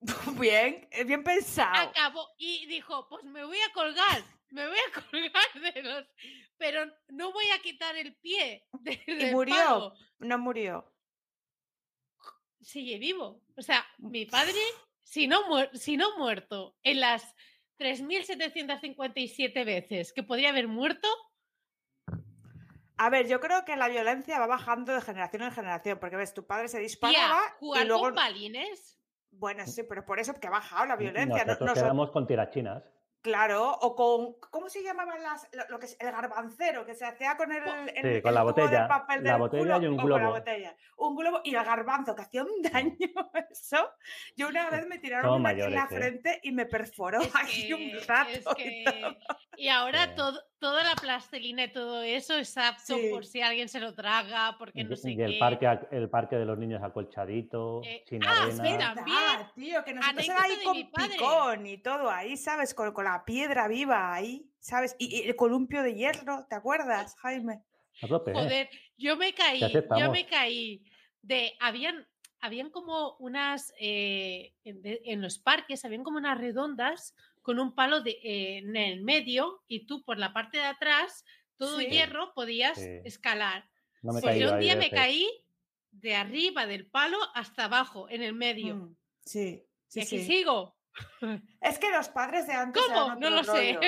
[0.38, 1.88] Bien, eh, bien pensado.
[1.90, 6.04] acabó y dijo, pues me voy a colgar, me voy a colgar de los...
[6.58, 9.54] Pero no voy a quitar el pie de, Y murió.
[9.56, 9.94] palo".
[10.18, 10.93] No murió.
[12.64, 13.40] Sigue vivo.
[13.56, 14.58] O sea, mi padre,
[15.02, 17.34] si no, muer- si no muerto en las
[17.78, 21.08] 3.757 veces que podría haber muerto,
[22.96, 26.32] A ver, yo creo que la violencia va bajando de generación en generación, porque ves,
[26.32, 28.04] tu padre se tía, disparaba jugar y luego...
[28.04, 29.00] con balines.
[29.32, 31.26] Bueno, sí, pero por eso que ha bajado la violencia.
[31.26, 32.84] no- Nosotros nosotros- quedamos con tirachinas.
[33.24, 37.06] Claro, o con, ¿cómo se llamaban las, lo, lo que es el garbancero que se
[37.06, 37.62] hacía con el,
[37.94, 39.94] el- Sí, con el la tubo de botella, papel la del botella culo y un
[39.94, 40.32] o con la globo.
[40.34, 40.76] botella.
[40.98, 43.08] Un globo y el garbanzo que hacía un daño
[43.50, 43.90] eso.
[44.36, 45.88] Yo una vez me tiraron Somos una aquí en la ¿eh?
[45.88, 48.50] frente y me perforó Es aquí que- un es rato.
[48.58, 49.16] y que- todo.
[49.56, 50.10] Y ahora Sí.
[50.16, 53.08] todo, toda la plastilina y todo eso es apto Sí.
[53.10, 55.38] por si alguien se lo traga, porque no Y, sé y el qué.
[55.38, 58.64] parque, ac- el parque de los niños acolchadito, Eh, sin ah, arena.
[58.64, 58.94] espera.
[58.94, 62.72] También, Ah, tío, que nosotros era ahí con picón y todo ahí, ¿sabes?
[62.72, 64.96] Con, con la piedra viva ahí, ¿sabes?
[64.98, 67.60] Y, y el columpio de hierro, ¿te acuerdas, Jaime?
[68.00, 68.34] A tope, ¿eh?
[68.34, 69.60] Joder, yo me caí,
[69.98, 70.82] yo me caí
[71.20, 72.08] de, habían,
[72.40, 77.14] habían como unas, eh, en, de- en los parques, habían como unas redondas
[77.44, 81.24] con un palo de, eh, en el medio y tú por la parte de atrás,
[81.58, 81.86] todo Sí.
[81.86, 82.88] hierro, podías Sí.
[83.04, 83.68] escalar.
[84.02, 85.28] No me Pues yo un día me caí
[85.90, 88.76] de arriba del palo hasta abajo, en el medio.
[88.76, 90.24] Mm, Sí, y sí, aquí sí.
[90.24, 90.78] sigo.
[91.60, 93.14] Es que los padres de antes ¿Cómo?
[93.16, 93.78] No lo sé.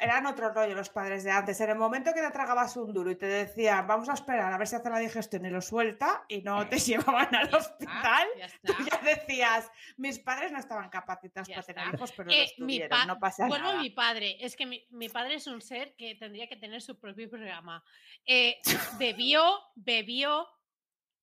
[0.00, 1.60] Eran otro rollo los padres de antes.
[1.60, 4.56] En el momento que te tragabas un duro y te decían, vamos a esperar a
[4.56, 6.78] ver si hace la digestión y lo suelta, y no te
[7.26, 11.56] llevaban al Ya hospital, está, ya tú ya decías, mis padres no estaban capacitados Ya
[11.56, 13.82] para tener hijos, pero Eh, los mi tuvieron, no pasa Vuelvo a nada.
[13.82, 14.36] mi padre.
[14.40, 17.82] Es que mi, mi padre es un ser que tendría que tener su propio programa.
[18.24, 18.60] Eh,
[19.00, 19.42] bebió,
[19.74, 20.46] bebió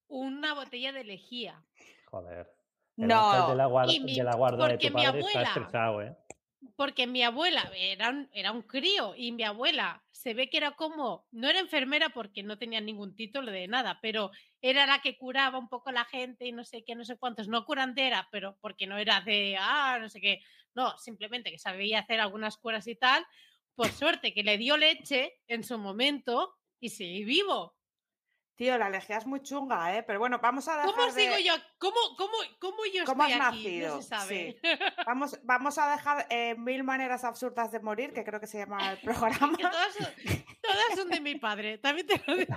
[0.08, 1.64] una botella de lejía.
[2.08, 2.52] Joder.
[2.98, 3.50] El No.
[3.50, 6.16] de la, mi- de la guarda de porque tu mi está abuela- estresado, ¿eh?
[6.76, 10.72] Porque mi abuela era un, era un crío y mi abuela se ve que era
[10.72, 15.18] como, no era enfermera porque no tenía ningún título de nada, pero era la que
[15.18, 18.28] curaba un poco a la gente y no sé qué, no sé cuántos, no curandera,
[18.32, 20.42] pero porque no era de, ah, no sé qué,
[20.74, 23.26] no, simplemente que sabía hacer algunas curas y tal.
[23.76, 27.76] Por suerte que le dio leche en su momento y sigue vivo.
[28.56, 30.04] Tío, la alergia es muy chunga, ¿eh?
[30.04, 31.54] Pero bueno, vamos a dejar ¿Cómo de- sigo yo?
[31.78, 33.80] ¿Cómo, cómo, cómo yo ¿Cómo estoy has aquí?
[33.80, 34.02] No nacido?
[34.02, 34.58] se sabe.
[34.62, 34.70] Sí.
[35.06, 38.92] Vamos, vamos a dejar eh, Mil Maneras Absurdas de Morir, que creo que se llama
[38.94, 39.58] el programa.
[39.62, 40.08] Todas, son,
[40.62, 42.56] todas son de mi padre, también te lo digo.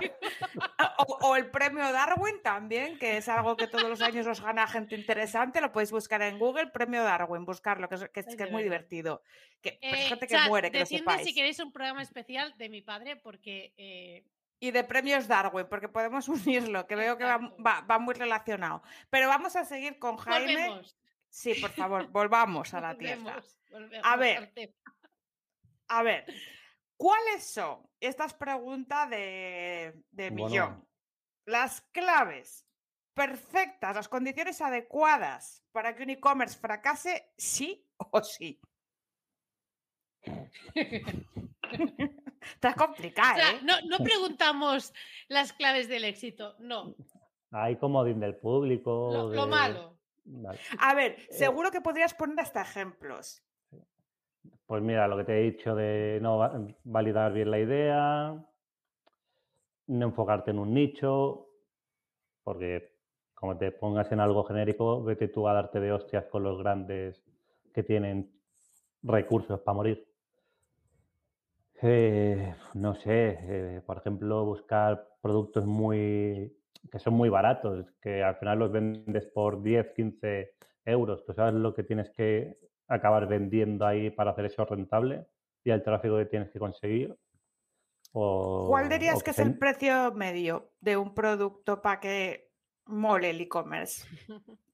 [1.07, 4.65] O, o el premio Darwin también, que es algo que todos los años os gana
[4.67, 5.61] gente interesante.
[5.61, 8.51] Lo podéis buscar en Google, premio Darwin, buscarlo, que es, que es- que de es
[8.51, 9.21] muy divertido.
[9.61, 11.23] Que, pues, Eh, gente que chat, muere, que lo sepáis.
[11.27, 14.23] si queréis un programa especial de mi padre, porque eh,
[14.61, 18.83] Y de premios Darwin, porque podemos unirlo, que veo que va, va- va muy relacionado.
[19.09, 20.53] Pero vamos a seguir con Jaime.
[20.67, 20.97] volvemos.
[21.29, 23.17] Sí, por favor, volvamos a la tierra.
[23.23, 24.53] volvemos, volvemos A ver.
[25.87, 26.25] A ver,
[26.97, 27.87] ¿cuáles son?
[27.99, 30.45] Esta es pregunta de, de Bueno.
[30.45, 30.87] millón.
[31.45, 32.65] Las claves
[33.13, 38.59] perfectas, las condiciones adecuadas para que un e-commerce fracase, sí o sí.
[42.41, 43.59] Está O complicada, sea, ¿eh?
[43.63, 44.93] no, no preguntamos
[45.27, 46.95] las claves del éxito, no.
[47.51, 49.29] Hay comodín del público.
[49.33, 49.97] Lo, malo.
[50.25, 50.59] Vale.
[50.79, 53.41] A ver, seguro que podrías poner hasta ejemplos.
[54.67, 58.45] Pues mira, lo que te he dicho de no va- validar bien la idea,
[59.87, 61.47] no enfocarte en un nicho,
[62.43, 62.95] porque
[63.33, 67.23] como te pongas en algo genérico, vete tú a darte de hostias con los grandes
[67.73, 68.31] que tienen
[69.01, 70.08] recursos para morir.
[71.81, 76.55] Eh, no sé, eh, por ejemplo, buscar productos muy
[76.91, 80.53] que son muy baratos, que al final los vendes por 10, 15
[80.85, 81.25] euros.
[81.25, 82.57] ¿Tú sabes lo que tienes que
[82.87, 85.27] acabar vendiendo ahí para hacer eso rentable
[85.63, 87.15] y el tráfico que tienes que conseguir?
[88.13, 92.51] O, ¿Cuál o dirías que es el precio medio de un producto para que
[92.85, 94.05] mole el e-commerce?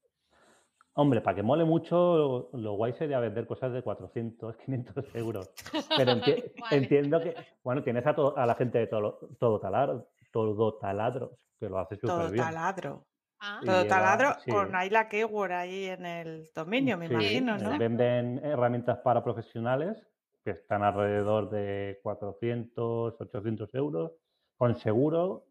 [0.97, 5.49] Hombre, para que mole mucho, lo, lo guay sería vender cosas de 400, 500 euros.
[5.97, 6.77] Pero enti- Vale.
[6.77, 11.31] entiendo que, bueno, tienes a, to- a la gente de todo, todo, talar, todo taladros,
[11.59, 12.45] que lo hace súper Todo bien.
[12.45, 13.05] taladro.
[13.41, 14.51] Ah, Todo lleva- taladro sí.
[14.51, 17.77] con Ayla Keyword ahí en el dominio, me Sí, imagino, eh, ¿no?
[17.77, 20.01] Venden herramientas para profesionales
[20.45, 24.13] que están alrededor de 400, 800 euros,
[24.57, 25.43] con seguro,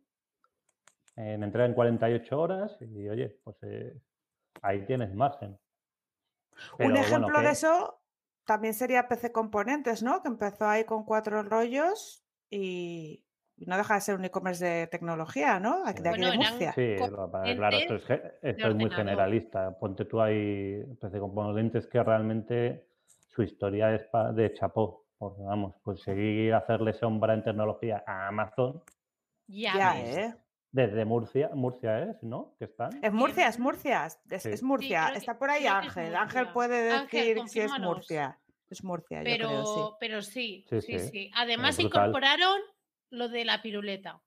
[1.16, 3.94] en entrega en 48 horas y oye, pues eh,
[4.64, 5.58] ahí tienes margen.
[6.78, 8.00] Un bueno, ejemplo que- de eso
[8.44, 10.22] también sería PC Componentes, ¿no?
[10.22, 13.24] Que empezó ahí con cuatro rollos y
[13.56, 15.84] no deja de ser un e-commerce de tecnología, ¿no?
[15.84, 16.72] De aquí Bueno, de eran Murcia.
[16.72, 16.94] Sí,
[17.56, 18.10] claro, esto es,
[18.42, 19.78] esto es muy generalista.
[19.78, 22.86] Ponte tú ahí, PC Componentes, que realmente
[23.28, 25.02] su historia es pa- de chapó.
[25.16, 28.82] Porque vamos, conseguir hacerle sombra en tecnología a Amazon
[29.46, 30.00] ya, Ya.
[30.00, 30.34] ¿eh?
[30.74, 32.56] Desde Murcia, Murcia es, ¿no?
[32.58, 32.90] Que están.
[33.00, 34.06] Es Murcia, es Murcia.
[34.06, 34.48] Es, Sí.
[34.50, 35.12] es Murcia.
[35.14, 36.16] Está por ahí Ángel.
[36.16, 37.70] Ángel puede Ángel, decir si es.
[37.78, 38.38] Murcia.
[38.68, 39.80] Es Murcia, yo Pero, creo, sí.
[40.00, 41.08] pero sí, Sí, sí, sí.
[41.10, 41.30] sí.
[41.36, 42.58] Además incorporaron
[43.10, 44.20] lo de la piruleta.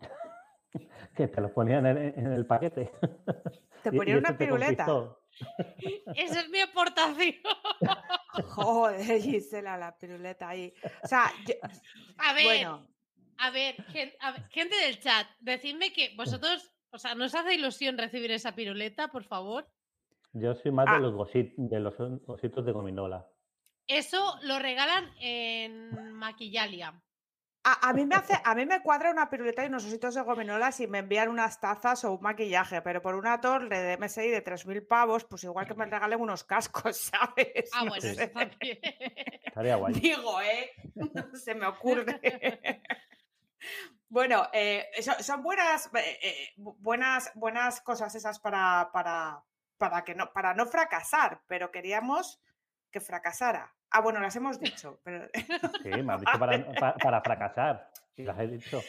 [1.14, 2.90] Que te lo ponían en, en el paquete.
[3.84, 4.86] Te ponían una piruleta.
[6.16, 7.34] Esa es mi aportación.
[8.46, 10.72] Joder, Gisela, la piruleta ahí.
[11.02, 11.54] O sea, yo-
[12.18, 12.86] A ver, bueno,
[13.44, 17.54] a ver, gen- a ver, gente del chat, decidme que vosotros, o sea, ¿nos hace
[17.54, 19.68] ilusión recibir esa piruleta, por favor?
[20.32, 20.94] Yo soy más Ah.
[20.94, 21.94] de los gosit- de los
[22.26, 23.26] ositos de gominola.
[23.86, 27.00] Eso lo regalan en Maquillalia.
[27.66, 30.20] a, a mí me hace, a mí me cuadra una piruleta y unos ositos de
[30.20, 34.28] gominola si me envían unas tazas o un maquillaje, pero por una torre de MSI
[34.28, 37.70] de 3.000 pavos, pues igual que me regalen unos cascos, ¿sabes?
[37.72, 38.10] Ah, No bueno, sé.
[38.22, 38.78] eso también.
[39.46, 39.94] Estaría guay.
[39.94, 40.72] Digo, ¿eh?
[40.94, 41.06] No
[41.38, 42.82] se me ocurre.
[44.08, 49.42] Bueno, eh, so- son buenas, eh, eh, bu- buenas, buenas cosas esas para, para,
[49.76, 52.40] para, que no, para no fracasar, pero queríamos
[52.92, 53.74] que fracasara.
[53.90, 55.00] Ah, bueno, las hemos dicho.
[55.04, 55.28] Pero...
[55.82, 57.90] Sí, me has dicho para, pa- para fracasar.
[58.16, 58.82] Y las he dicho.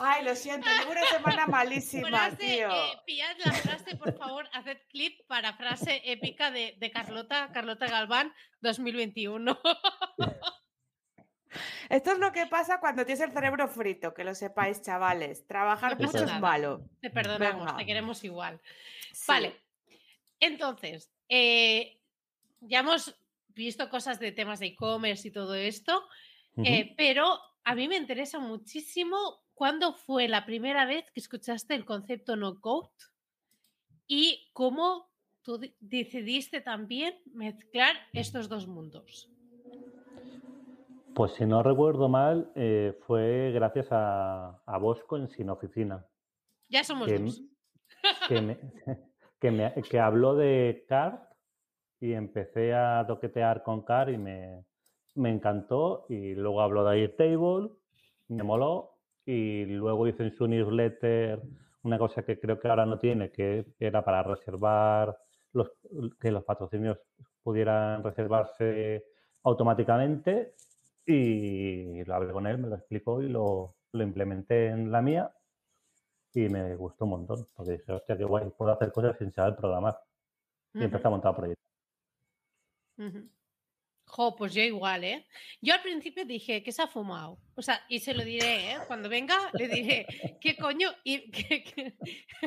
[0.00, 2.68] Ay, lo siento, llevo una semana malísima, Frase, tío.
[2.68, 7.86] eh, pillad la frase, por favor, haced clip para frase épica de, de Carlota, Carlota
[7.86, 9.56] Galván 2021.
[11.88, 15.46] Esto es lo que pasa cuando tienes el cerebro frito, que lo sepáis, chavales.
[15.46, 16.88] Trabajar No mucho es malo.
[17.00, 17.76] Te perdonamos, Venga.
[17.76, 18.60] te queremos igual.
[19.12, 19.24] Sí.
[19.28, 19.56] Vale.
[20.40, 21.98] Entonces, eh,
[22.60, 23.14] ya hemos
[23.48, 26.08] visto cosas de temas de e-commerce y todo esto,
[26.64, 31.84] eh, pero a mí me interesa muchísimo cuándo fue la primera vez que escuchaste el
[31.84, 32.90] concepto no code
[34.06, 35.08] y cómo
[35.42, 39.30] tú di- decidiste también mezclar estos dos mundos.
[41.14, 46.06] Pues si no recuerdo mal, eh, fue gracias a, a Bosco en Sin Oficina,
[46.68, 47.42] Ya somos que, dos.
[48.28, 48.58] que, me,
[49.40, 51.28] que, me- que habló de CAR
[52.00, 54.64] y empecé a toquetear con CAR y me,
[55.14, 56.06] me encantó.
[56.08, 57.70] Y luego habló de Airtable,
[58.28, 61.40] me moló y luego hice en su newsletter
[61.82, 65.16] una cosa que creo que ahora no tiene, que era para reservar
[65.52, 65.70] los,
[66.18, 66.98] que los patrocinios
[67.42, 69.04] pudieran reservarse
[69.42, 70.54] automáticamente
[71.06, 75.32] y lo hablé con él, me lo explicó y lo, lo implementé en la mía
[76.34, 79.56] y me gustó un montón, porque dije, hostia, qué guay, puedo hacer cosas sin saber
[79.56, 79.98] programar.
[80.74, 81.64] Y empecé a montar proyectos.
[84.16, 85.26] Jo, pues yo igual, ¿eh?
[85.60, 87.36] Yo al principio dije que se ha fumado.
[87.56, 88.78] O sea, y se lo diré, ¿eh?
[88.86, 90.06] Cuando venga, le diré,
[90.40, 90.92] ¿qué coño?
[91.02, 91.32] Y,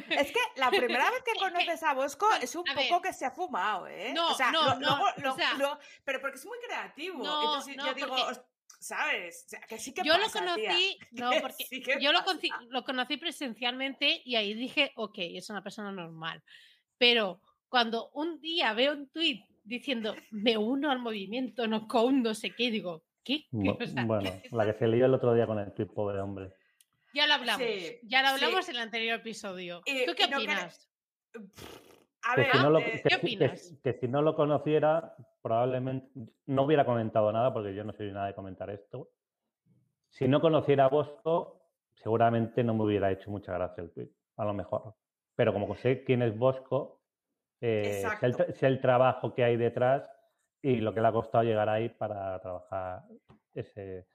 [0.09, 3.11] Es que la primera vez que conoces a Bosco es un a poco ver.
[3.11, 4.13] que se ha fumado, ¿eh?
[4.13, 6.57] No, o sea, no, lo- no, luego- o lo- sea- lo- pero porque es muy
[6.65, 7.21] creativo.
[7.21, 8.41] No, Entonces no, yo digo, porque- "Os-
[8.79, 9.43] ¿sabes?
[9.47, 10.39] O sea, que sí que yo lo tía.
[10.39, 15.15] conocí, no, Que porque sí yo lo, conci- lo conocí presencialmente y ahí dije, ok,
[15.17, 16.41] es una persona normal.
[16.97, 22.33] Pero cuando un día veo un tuit diciendo, me uno al movimiento, no con no
[22.33, 23.45] sé qué, digo, ¿qué?
[23.81, 26.19] O sea, Bueno, ¿qué la que se lió el otro día con el tuit, pobre
[26.19, 26.51] hombre.
[27.13, 28.43] Ya lo hablamos, Sí, ya lo sí.
[28.45, 29.81] hablamos en el anterior episodio.
[30.05, 30.89] ¿Tú qué no opinas?
[32.23, 33.79] A Que ver, si, no lo, que, ¿qué si- que- opinas?
[33.83, 36.07] que si no lo conociera, probablemente
[36.45, 39.09] no hubiera comentado nada, porque yo no soy nada de comentar esto.
[40.09, 41.61] Si no conociera a Bosco,
[41.95, 44.95] seguramente no me hubiera hecho mucha gracia el tweet, a lo mejor.
[45.35, 47.01] Pero como sé quién es Bosco,
[47.61, 50.09] eh, sé, el, sé trabajo que hay detrás
[50.61, 53.03] y lo que le ha costado llegar ahí para trabajar
[53.53, 54.07] ese.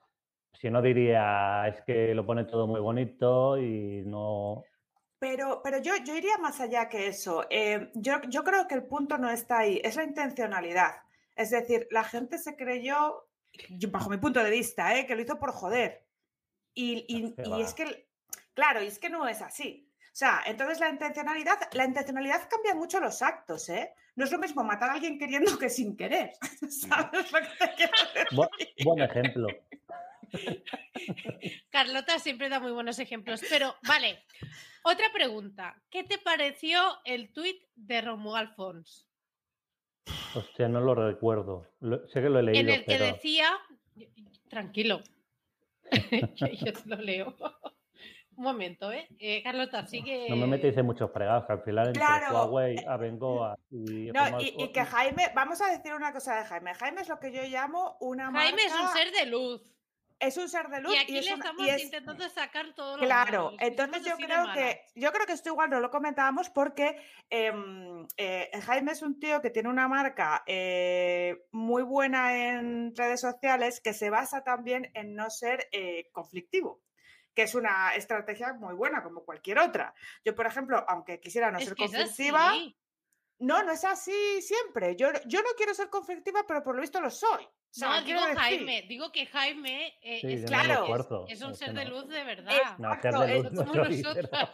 [0.53, 4.63] Si no diría, es que lo pone todo muy bonito y no.
[5.19, 7.45] Pero, pero yo, yo iría más allá que eso.
[7.49, 10.91] Eh, yo, yo creo que el punto no está ahí, es la intencionalidad.
[11.35, 13.25] Es decir, la gente se creyó,
[13.89, 16.05] bajo mi punto de vista, eh, que lo hizo por joder.
[16.73, 18.07] Y, y- Qué y es que,
[18.53, 19.89] claro, y es que no es así.
[20.13, 23.93] O sea, entonces la intencionalidad, la intencionalidad cambia mucho los actos, ¿eh?
[24.15, 26.33] No es lo mismo matar a alguien queriendo que sin querer.
[26.69, 28.27] ¿Sabes lo que te quiero decir?
[28.37, 29.47] Bu- buen ejemplo.
[31.71, 33.41] Carlota siempre da muy buenos ejemplos.
[33.49, 34.19] Pero, vale,
[34.83, 35.81] otra pregunta.
[35.89, 39.07] ¿Qué te pareció el tuit de Romuald Fons?
[40.35, 41.67] Hostia, no lo recuerdo.
[41.79, 43.05] Lo- sé que lo he leído, En el que pero.
[43.05, 43.49] decía,
[44.47, 45.01] tranquilo,
[46.35, 47.35] yo, yo te lo leo.
[48.35, 49.07] Un momento, ¿eh?
[49.19, 50.27] Eh, Carlota, sigue.
[50.29, 52.33] No me metéis en muchos fregados, que al final entre Claro.
[52.33, 54.11] Huawei, Abengoa y...
[54.11, 56.73] No, y, y que Jaime, vamos a decir una cosa de Jaime.
[56.73, 59.61] Jaime es lo que yo llamo una Jaime es un marca- ser de luz.
[60.19, 62.73] es un ser de luz Y aquí es le una- estamos y es- intentando sacar
[62.75, 63.57] todo lo Claro, malo.
[63.59, 66.95] entonces yo creo que yo creo que esto igual no lo comentábamos porque
[67.29, 73.19] em, eh, Jaime es un tío que tiene una marca eh, muy buena en redes
[73.21, 76.81] sociales que se basa también en no ser eh, conflictivo
[77.33, 79.93] que es una estrategia muy buena como cualquier otra.
[80.23, 82.53] Yo, por ejemplo, aunque quisiera no Es ser conflictiva,
[83.39, 84.95] no, no es así siempre.
[84.95, 87.43] Yo, yo no quiero ser conflictiva, pero por lo visto lo soy.
[87.43, 90.79] O sea, No, quiero digo decir- Jaime, digo que Jaime eh, Sí, es, claro, es-
[90.81, 92.77] esfuerzo, es, un es ser de luz de verdad.
[92.77, 94.49] No, ser de es luz no como nosotras.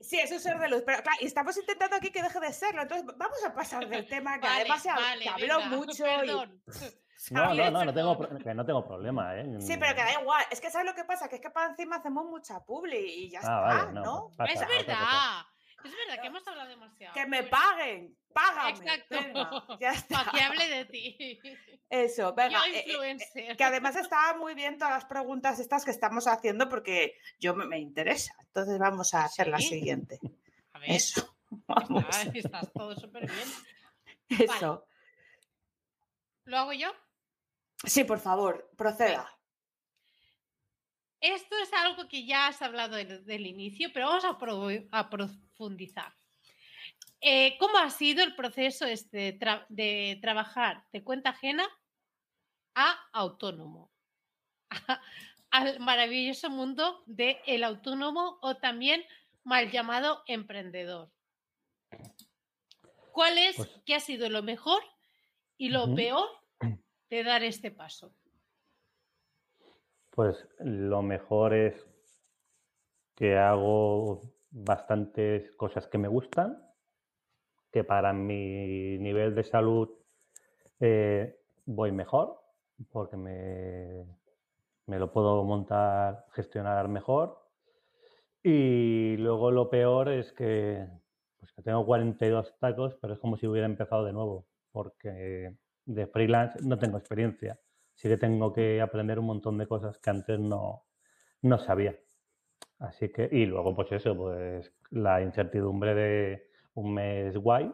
[0.00, 2.52] Sí, es un ser de luz, pero claro, y estamos intentando aquí que deje de
[2.52, 2.82] serlo.
[2.82, 5.68] Entonces, vamos a pasar del tema que Vale, además se, ha- vale, se habló venga,
[5.76, 6.04] mucho.
[6.04, 6.62] Perdón.
[7.30, 9.46] No, no, no, no tengo, no tengo problema, ¿eh?
[9.60, 10.44] Sí, pero que da igual.
[10.50, 11.28] Es que ¿sabes lo que pasa?
[11.28, 14.02] Que es que para encima hacemos mucha publi y ya Ah, está, vale, ¿no?
[14.02, 14.28] no.
[14.30, 15.42] Es pasa, verdad.
[15.84, 17.14] Es verdad que hemos hablado demasiado.
[17.14, 18.70] Que me paguen, págame.
[18.70, 19.06] Exacto.
[19.10, 19.50] venga,
[19.80, 20.18] ya está.
[20.24, 21.40] Para que hable de ti.
[21.90, 22.58] Eso, venga.
[22.58, 23.56] Yo eh, eh, influencer.
[23.56, 27.66] que además estaba muy bien todas las preguntas estas que estamos haciendo porque yo me,
[27.66, 28.34] me interesa.
[28.40, 30.18] Entonces vamos a hacer la siguiente.
[30.72, 31.36] A ver, Eso.
[31.68, 32.04] Vamos.
[32.08, 33.48] está- estás todo súper bien.
[34.50, 34.86] Eso.
[36.46, 36.88] ¿Lo hago yo?
[37.86, 39.30] Sí, por favor, proceda.
[41.20, 45.10] Esto es algo que ya has hablado del, del inicio, pero vamos a, pro- a
[45.10, 46.14] profundizar.
[47.20, 51.66] Eh, ¿Cómo ha sido el proceso este de, tra- de trabajar de cuenta ajena
[52.74, 53.90] a autónomo?
[55.50, 59.04] al maravilloso mundo del autónomo o también
[59.44, 61.10] mal llamado emprendedor.
[63.12, 64.82] ¿Cuál es, Pues- qué ha sido lo mejor
[65.56, 66.28] y lo peor
[67.14, 68.12] de dar este paso?
[70.10, 71.86] Pues lo mejor es
[73.14, 76.60] que hago bastantes cosas que me gustan,
[77.70, 79.90] que para mi nivel de salud
[80.80, 82.40] eh, voy mejor,
[82.90, 84.04] porque me,
[84.86, 87.40] me lo puedo montar, gestionar mejor.
[88.42, 90.86] Y luego lo peor es que,
[91.38, 95.56] pues que tengo 42 tacos, pero es como si hubiera empezado de nuevo, porque
[95.86, 97.58] de freelance no tengo experiencia.
[97.94, 100.84] Sí que tengo que aprender un montón de cosas que antes no,
[101.42, 101.96] no sabía.
[102.78, 107.72] Así que, y luego, pues eso, pues la incertidumbre de un mes guay.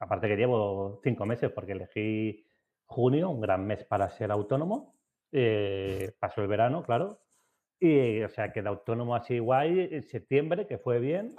[0.00, 2.44] Aparte que llevo cinco meses porque elegí
[2.86, 4.94] junio, un gran mes para ser autónomo.
[5.30, 7.20] Eh, pasó el verano, claro.
[7.78, 11.34] Y, o sea, que de autónomo así guay en septiembre, que fue bien,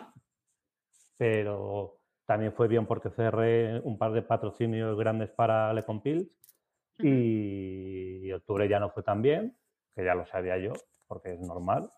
[1.18, 6.28] pero también fue bien porque cerré un par de patrocinios grandes para Le Compils
[7.00, 9.56] y, octubre ya no fue tan bien,
[9.96, 10.74] que ya lo sabía yo,
[11.08, 11.92] porque es normal.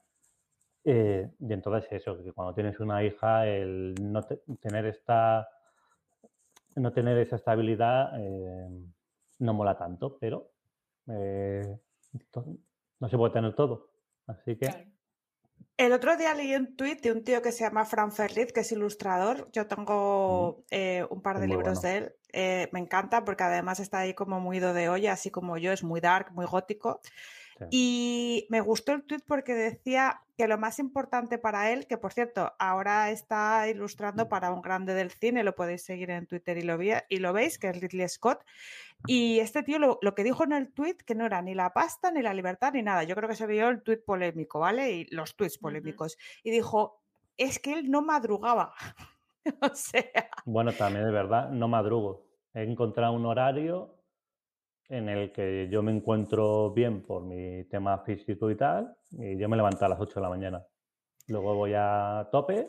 [0.84, 4.22] Eh, y entonces eso, que cuando tienes una hija, el no
[4.60, 5.48] tener esta
[6.76, 8.70] no tener esa estabilidad eh,
[9.40, 10.52] no mola tanto, pero
[11.08, 11.80] eh,
[13.00, 13.90] no se puede tener todo.
[14.28, 14.95] Así que.
[15.78, 18.62] El otro día leí un tuit de un tío que se llama Fran Ferriz, que
[18.62, 19.50] es ilustrador.
[19.52, 22.70] Yo tengo eh, un par de libros de él.
[22.72, 25.84] me encanta porque además está ahí como muy ido de olla, así como yo, es
[25.84, 27.02] muy dark, muy gótico.
[27.72, 32.12] Y me gustó el tweet porque decía que lo más importante para él, que por
[32.12, 36.64] cierto, ahora está ilustrando para un grande del cine, lo podéis seguir en Twitter y
[36.64, 38.44] lo, y lo veis, que es Ridley Scott.
[39.08, 42.12] Y este tío lo, que dijo en el tweet, que no era ni la pasta,
[42.12, 43.04] ni la libertad, ni nada.
[43.04, 44.92] Yo creo que se vio el tweet polémico, ¿vale?
[44.92, 46.18] Y los tweets polémicos.
[46.44, 47.02] Y dijo,
[47.38, 48.74] es que él no madrugaba.
[49.62, 50.30] o sea.
[50.46, 52.26] Bueno, también de verdad, no madrugo.
[52.54, 53.96] He encontrado un horario
[54.90, 59.50] en el que yo me encuentro bien por mi tema físico y tal, y yo
[59.50, 60.66] me levanto a las 8 de la mañana.
[61.28, 62.68] Luego voy a tope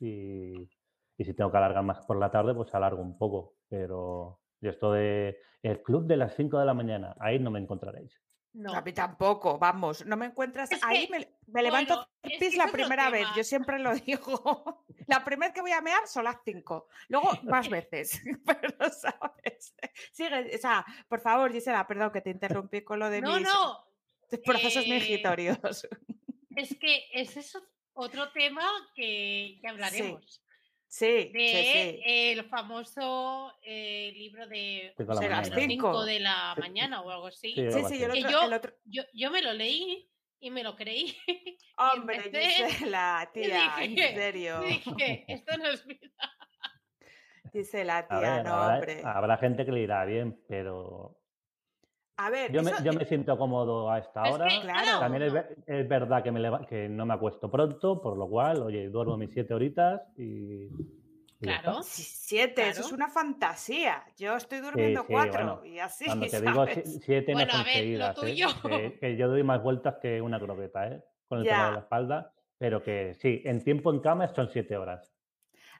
[0.00, 0.68] y,
[1.16, 3.56] y si tengo que alargar más por la tarde, pues alargo un poco.
[3.68, 8.20] Pero esto de el club de las 5 de la mañana, ahí no me encontraréis.
[8.52, 8.74] No.
[8.74, 10.70] A mí tampoco, vamos, no me encuentras.
[10.82, 11.28] ahí me,
[11.60, 14.84] levanto pis la primera vez, yo siempre lo digo.
[15.06, 19.74] La primera vez que voy a mear son las 5, luego más veces, pero sabes.
[20.12, 23.42] Sigue, o sea, por favor, Gisela, perdón que te interrumpí con lo de no, mis
[23.46, 23.84] no.
[24.44, 25.22] procesos eh,
[26.56, 27.58] Es que ese es
[27.94, 30.42] otro tema que, que hablaremos.
[30.92, 37.54] Sí, de el famoso eh, libro de las 5 de la mañana o algo así.
[37.54, 38.12] Sí, sí, yo,
[38.84, 40.11] yo, yo, me lo leí
[40.42, 41.16] y me lo creí.
[41.78, 44.60] Hombre, Gisela, tía, en serio.
[44.60, 46.08] Dije, esto no es vida.
[47.52, 49.02] Dice la tía, no, hombre.
[49.04, 51.18] Habrá gente que le irá bien, pero
[52.16, 54.48] a ver, yo, me, yo me, siento cómodo a esta hora.
[54.98, 55.22] También
[55.66, 59.32] es, verdad que, me que no me acuesto pronto, por lo cual, oye, duermo mis
[59.32, 60.68] siete horitas y.
[61.42, 61.80] claro.
[61.82, 64.04] Siete, eso es una fantasía.
[64.16, 66.06] Yo estoy durmiendo cuatro y así.
[66.06, 66.66] Cuando te digo
[67.04, 68.96] siete bueno, no son seguidas, ¿eh?
[69.00, 71.04] que, yo doy más vueltas que una croqueta, ¿eh?
[71.28, 72.32] Con el tema de la espalda.
[72.58, 75.12] Pero que sí, en tiempo en cama son siete horas.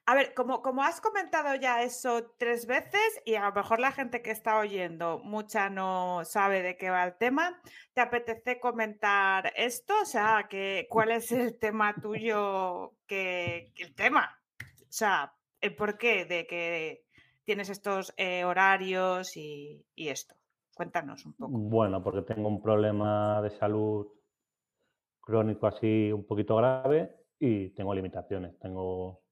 [0.04, 3.92] A ver, como, como has comentado ya eso tres veces y a lo mejor la
[3.92, 7.60] gente que está oyendo mucha no sabe de qué va el tema,
[7.94, 9.94] ¿te apetece comentar esto?
[10.02, 12.94] O sea, que, ¿cuál es el tema tuyo?
[13.06, 15.32] Que, el tema, o sea,
[15.62, 17.06] el porqué de que
[17.44, 20.34] tienes estos eh, horarios y, esto.
[20.74, 21.52] Cuéntanos un poco.
[21.52, 24.08] Bueno, porque tengo un problema de salud
[25.20, 28.58] crónico así un poquito grave y tengo limitaciones.
[28.58, 29.22] Tengo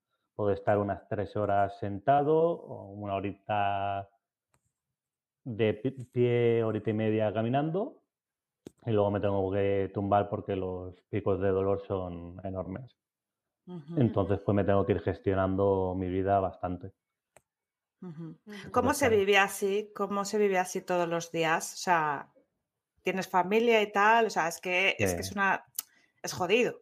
[0.40, 4.08] Puedo estar unas tres horas sentado o una horita
[5.44, 8.00] de pie, horita y media caminando
[8.86, 12.99] y luego me tengo que tumbar porque los picos de dolor son enormes.
[13.96, 16.92] Entonces, pues me tengo que ir gestionando mi vida bastante.
[18.72, 19.90] ¿Cómo se vive así?
[19.94, 21.74] ¿Cómo se vive así todos los días?
[21.74, 22.32] O sea,
[23.02, 24.26] ¿tienes familia y tal?
[24.26, 25.64] O sea, es que es, que es una...
[26.22, 26.80] es jodido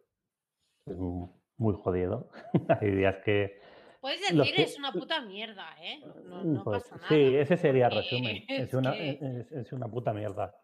[1.59, 2.29] muy jodido.
[2.81, 3.59] Hay días que...
[4.01, 6.01] Puedes decir, es una puta mierda, ¿eh?
[6.23, 7.09] No, pues pasa nada.
[7.09, 8.45] Sí, ese sería el resumen.
[8.47, 10.55] Es, una, es, una puta mierda.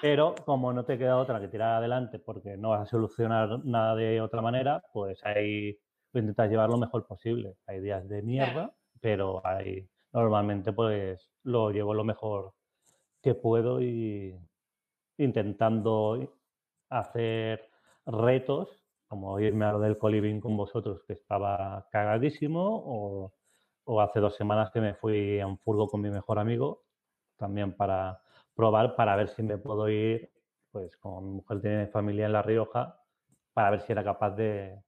[0.00, 3.94] Pero como no te queda otra que tirar adelante porque no vas a solucionar nada
[3.94, 5.78] de otra manera, pues ahí
[6.14, 7.56] intentas llevar lo mejor posible.
[7.66, 12.54] Hay días de mierda, pero hay normalmente pues lo llevo lo mejor
[13.22, 14.34] que puedo y
[15.18, 16.32] intentando
[16.88, 17.68] hacer
[18.06, 18.80] retos
[19.10, 23.32] como irme a lo del coliving con vosotros, que estaba cagadísimo, o,
[23.82, 26.84] o, hace dos semanas que me fui a un furgo con mi mejor amigo,
[27.36, 28.22] también para
[28.54, 30.30] probar, para ver si me puedo ir,
[30.70, 33.00] pues como mi mujer tiene familia en La Rioja,
[33.52, 34.82] para ver si era capaz de,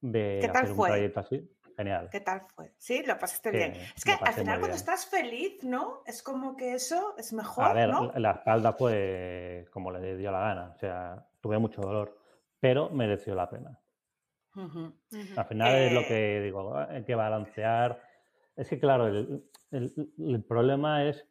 [0.00, 1.56] de hacer un trayecto así.
[1.76, 2.10] Genial.
[2.12, 2.74] ¿Qué tal fue?
[2.76, 3.72] Sí, lo pasaste bien.
[3.96, 6.02] Es que al final cuando estás feliz, ¿no?
[6.04, 7.64] Es como que eso es mejor.
[7.64, 10.72] A ver, la espalda fue como le dio la gana.
[10.74, 12.20] O sea, tuve mucho dolor
[12.60, 13.80] pero mereció la pena.
[14.54, 18.02] Al final es lo eh que digo, hay que balancear.
[18.54, 21.26] Es que, claro, el, problema es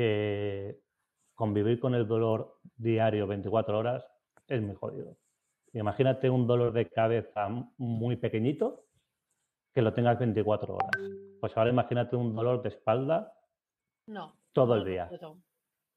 [0.00, 0.80] que
[1.34, 4.04] convivir con el dolor diario 24 horas
[4.48, 5.16] es muy jodido.
[5.72, 8.86] Imagínate un dolor de cabeza muy pequeñito
[9.74, 10.90] que lo tengas 24 horas.
[11.40, 13.32] Pues ahora imagínate un dolor de espalda
[14.06, 15.08] no, todo el día.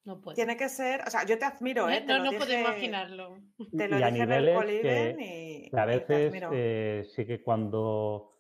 [0.05, 0.35] No puedo.
[0.35, 2.01] Tiene que ser, o sea, yo te admiro, ¿eh?
[2.01, 3.37] Te no no puedo dije- imaginarlo.
[3.71, 5.15] Te lo y a dije en el niveles que,
[5.67, 8.33] y, que a veces eh, sí que cuando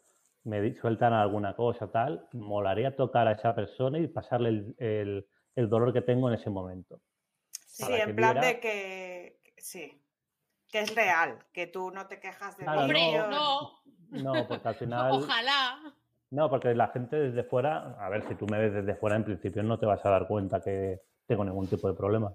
[0.43, 5.25] me sueltan alguna cosa tal, molaría tocar a esa persona y pasarle el, el-
[5.55, 6.99] el dolor que tengo en ese momento.
[7.65, 10.01] Sí, para en plan viera- de que, sí,
[10.69, 13.27] que es real, que tú no te quejas de Claro, Hombre, ello.
[13.29, 13.81] no.
[14.09, 15.11] No, porque al final...
[15.11, 15.79] Ojalá.
[16.31, 19.23] No, porque la gente desde fuera, a ver, si tú me ves desde fuera, en
[19.23, 22.33] principio no te vas a dar cuenta que tengo ningún tipo de problema.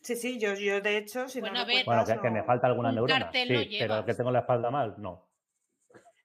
[0.00, 1.84] Sí, sí, yo, yo de hecho, si Bueno, no a ver.
[1.84, 4.70] Bueno, que, que me no- falta alguna Un neurona, sí, pero que tengo la espalda
[4.70, 5.26] mal, no.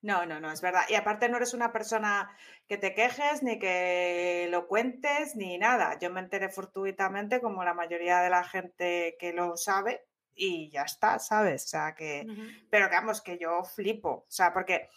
[0.01, 0.81] No, no, no, es verdad.
[0.89, 2.35] Y aparte no eres una persona
[2.67, 5.99] que te quejes, ni que lo cuentes, ni nada.
[5.99, 10.83] Yo me enteré fortuitamente, como la mayoría de la gente que lo sabe, y ya
[10.83, 11.65] está, ¿sabes?
[11.65, 12.25] O sea que.
[12.69, 14.09] Pero que, vamos, que yo flipo.
[14.09, 14.89] O sea, porque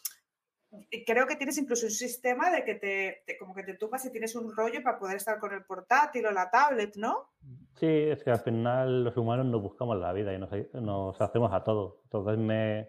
[1.06, 4.10] creo que tienes incluso un sistema de que te, te- como que te tumbas y
[4.10, 7.30] tienes un rollo para poder estar con el portátil o la tablet, ¿no?
[7.78, 11.52] Sí, es que al final los humanos nos buscamos la vida y nos, nos hacemos
[11.52, 12.00] a todo.
[12.04, 12.88] Entonces me,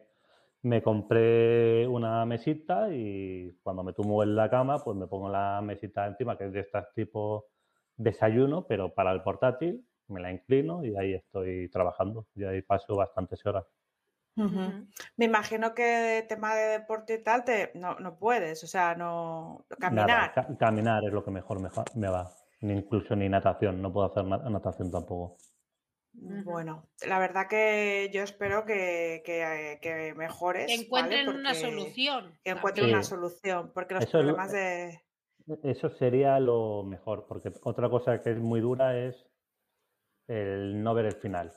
[0.66, 5.61] me compré una mesita y cuando me tumbo en la cama, pues me pongo la
[5.63, 7.47] mesita encima, que es de estas tipo
[7.97, 12.28] desayuno, pero para el portátil, me la inclino y ahí estoy trabajando.
[12.36, 13.66] Y ahí paso bastantes horas.
[15.18, 19.66] Me imagino que tema de deporte y tal, te, no, no puedes, o sea, no
[19.88, 20.36] Nada, caminar.
[20.36, 22.30] ca- caminar es lo que mejor me, me va.
[22.61, 25.38] Ni incluso ni natación, no puedo hacer na- natación tampoco.
[26.18, 30.66] Bueno, la verdad que yo espero que, que, que mejores.
[30.68, 31.22] Que ¿vale?
[31.22, 32.39] encuentren una solución.
[32.43, 32.95] Que encuentren también.
[32.95, 35.01] una solución, porque los Eso problemas de...
[35.63, 39.16] Eso sería lo mejor, porque otra cosa que es muy dura es
[40.28, 41.51] el no ver el final.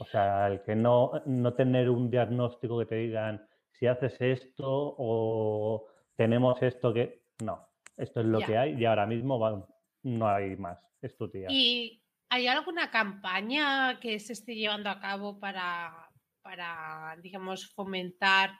[0.00, 4.66] O sea, el que no, no tener un diagnóstico que te digan si haces esto
[4.98, 7.22] o tenemos esto que...
[7.44, 8.46] No, esto es lo Ya.
[8.46, 9.64] que hay y ahora mismo va-
[10.02, 10.78] no hay más.
[11.00, 11.46] Es tu tía.
[11.50, 12.02] ¿Y
[12.34, 16.10] hay alguna campaña que se esté llevando a cabo para,
[16.42, 18.50] para digamos, fomentar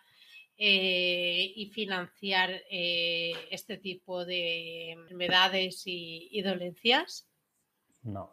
[0.57, 7.29] eh, y financiar eh, este tipo de enfermedades y, y dolencias?
[8.03, 8.31] No.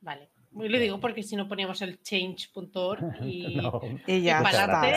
[0.00, 0.30] Vale.
[0.52, 4.00] Lo digo porque si no poníamos el change.org y, no.
[4.06, 4.44] Y y ya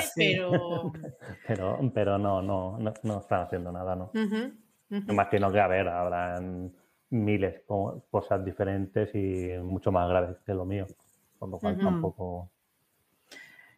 [0.01, 0.35] sí.
[0.35, 0.91] pero...
[1.47, 4.11] Pero, pero no, no, no, no están haciendo nada, ¿no.
[4.13, 4.53] Ujú,
[4.89, 5.03] ujú.
[5.07, 6.73] Me imagino que, a ver, habrán
[7.13, 10.85] miles de cosas diferentes y mucho más graves que lo mío.
[11.39, 12.49] Con lo cual tampoco...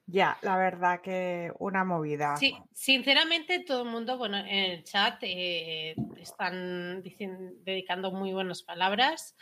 [0.07, 2.37] Ya, la verdad que una movida.
[2.37, 8.61] Sí, sinceramente todo el mundo, bueno, en el chat eh, están dicien- dedicando muy buenas
[8.61, 9.35] palabras.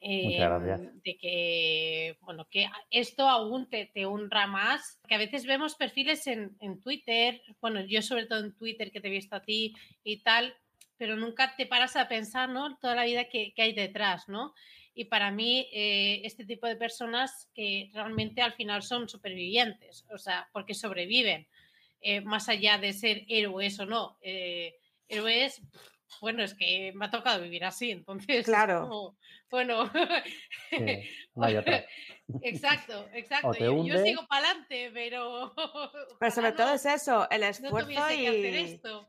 [0.00, 0.80] eh, gracias.
[1.04, 5.00] De que, bueno, que esto aún te, te honra más.
[5.06, 9.00] Que a veces vemos perfiles en, en Twitter, bueno, yo sobre todo en Twitter que
[9.00, 10.52] te he visto a ti y tal,
[10.98, 12.76] pero nunca te paras a pensar, ¿no?
[12.78, 14.54] Toda la vida que, que hay detrás, ¿no?
[14.94, 20.18] Y para mí, eh, este tipo de personas que realmente al final son supervivientes, o
[20.18, 21.46] sea, porque sobreviven,
[22.00, 24.18] eh, más allá de ser héroes o no.
[24.22, 24.74] eh,
[25.08, 25.62] héroes,
[26.20, 28.38] bueno, es que me ha tocado vivir así, entonces.
[28.40, 28.82] es Claro.
[28.82, 29.16] como,
[29.50, 29.90] bueno,
[30.70, 30.76] Sí,
[31.34, 31.84] no hay otra.
[32.42, 33.52] exacto, exacto.
[33.54, 35.54] Yo, sigo para adelante, pero.
[36.18, 39.08] Pero sobre todo es eso, el no esfuerzo que hacer y, esto.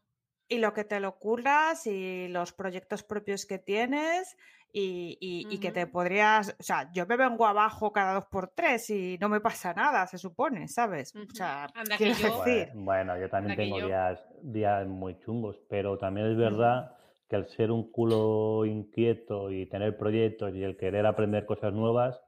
[0.50, 4.36] Y lo que te lo curras y los proyectos propios que tienes
[4.74, 8.50] y, y- y que te podrías, o sea, yo me vengo abajo cada dos por
[8.50, 11.16] tres y no me pasa nada, se supone, ¿sabes?
[11.16, 11.28] O Ujú.
[11.34, 13.86] sea, Anda que yo- decir, Bueno, bueno, yo también Anda tengo yo.
[13.88, 16.96] días, días muy chungos, pero también es verdad
[17.28, 22.20] que al ser un culo inquieto y tener proyectos y el querer aprender cosas nuevas,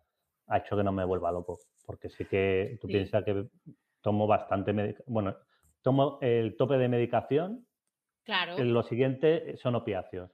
[0.47, 1.57] ha hecho que no me vuelva loco.
[1.85, 2.93] Porque sí que tú Sí.
[2.93, 3.47] piensas que
[4.01, 4.95] tomo bastante.
[5.07, 5.35] Bueno,
[5.81, 7.65] tomo el tope de medicación,
[8.23, 10.31] Claro, lo siguiente son opiáceos.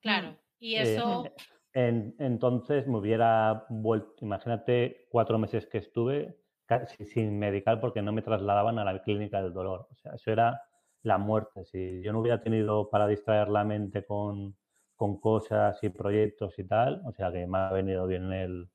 [0.00, 0.38] claro.
[0.58, 1.22] Y Eh, eso.
[1.74, 8.12] en- entonces me hubiera vuelto, imagínate cuatro meses que estuve casi sin medicar porque no
[8.12, 9.88] me trasladaban a la clínica del dolor.
[9.90, 10.62] O sea, eso era
[11.02, 11.64] la muerte.
[11.64, 14.56] Si yo no hubiera tenido para distraer la mente con,
[14.96, 18.70] con cosas y proyectos y tal, o sea que me ha venido bien el,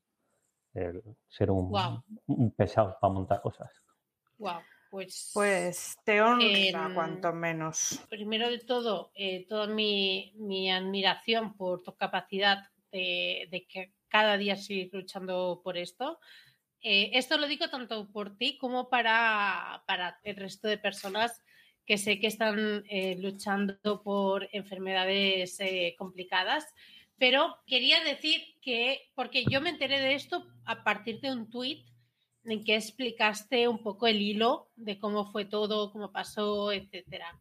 [0.74, 3.72] el ser un, un pesado para montar cosas.
[4.38, 4.62] Wow,
[4.94, 5.30] pues.
[5.34, 8.00] pues te honra en- cuanto menos.
[8.08, 14.36] primero de todo, eh, toda mi, mi admiración por tu capacidad de, de que cada
[14.36, 16.20] día seguir luchando por esto.
[16.80, 21.42] Eh, esto lo digo tanto por ti como para, para el resto de personas
[21.84, 25.58] que sé que están eh, luchando por enfermedades
[25.98, 26.72] complicadas.
[27.18, 31.84] Pero quería decir que, porque yo me enteré de esto a partir de un tuit
[32.44, 37.40] en que explicaste un poco el hilo de cómo fue todo, cómo pasó, etcétera.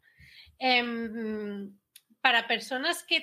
[0.59, 1.73] Em,
[2.21, 3.21] para personas que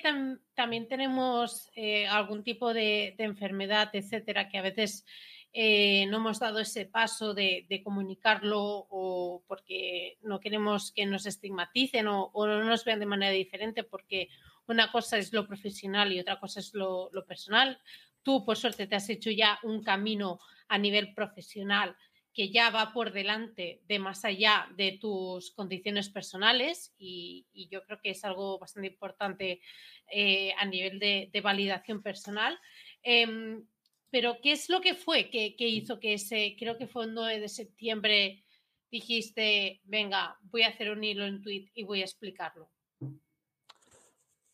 [0.53, 5.05] también tenemos eh, algún tipo de, enfermedad, etcétera, que a veces
[5.53, 12.07] eh, no hemos dado ese paso de, comunicarlo o porque no queremos que nos estigmaticen
[12.07, 14.29] o, no nos vean de manera diferente, porque
[14.67, 17.79] una cosa es lo profesional y otra cosa es lo, lo personal.
[18.23, 21.95] Tú, por suerte, te has hecho ya un camino a nivel profesional
[22.33, 27.99] que ya va por delante de más allá de tus condiciones personales y, yo creo
[28.01, 29.61] que es algo bastante importante
[30.09, 32.57] eh, a nivel de, validación personal.
[33.03, 33.65] Em,
[34.09, 37.39] pero, ¿qué es lo que fue que, hizo que ese, creo que fue el 9
[37.39, 38.43] de septiembre,
[38.89, 42.69] dijiste, venga, voy a hacer un hilo en tweet y voy a explicarlo?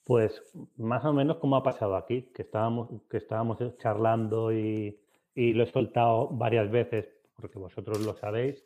[0.08, 0.42] Pues
[0.78, 4.98] más o menos como ha pasado aquí, que estábamos, que estábamos charlando y,
[5.36, 8.64] y lo he soltado varias veces porque vosotros lo sabéis,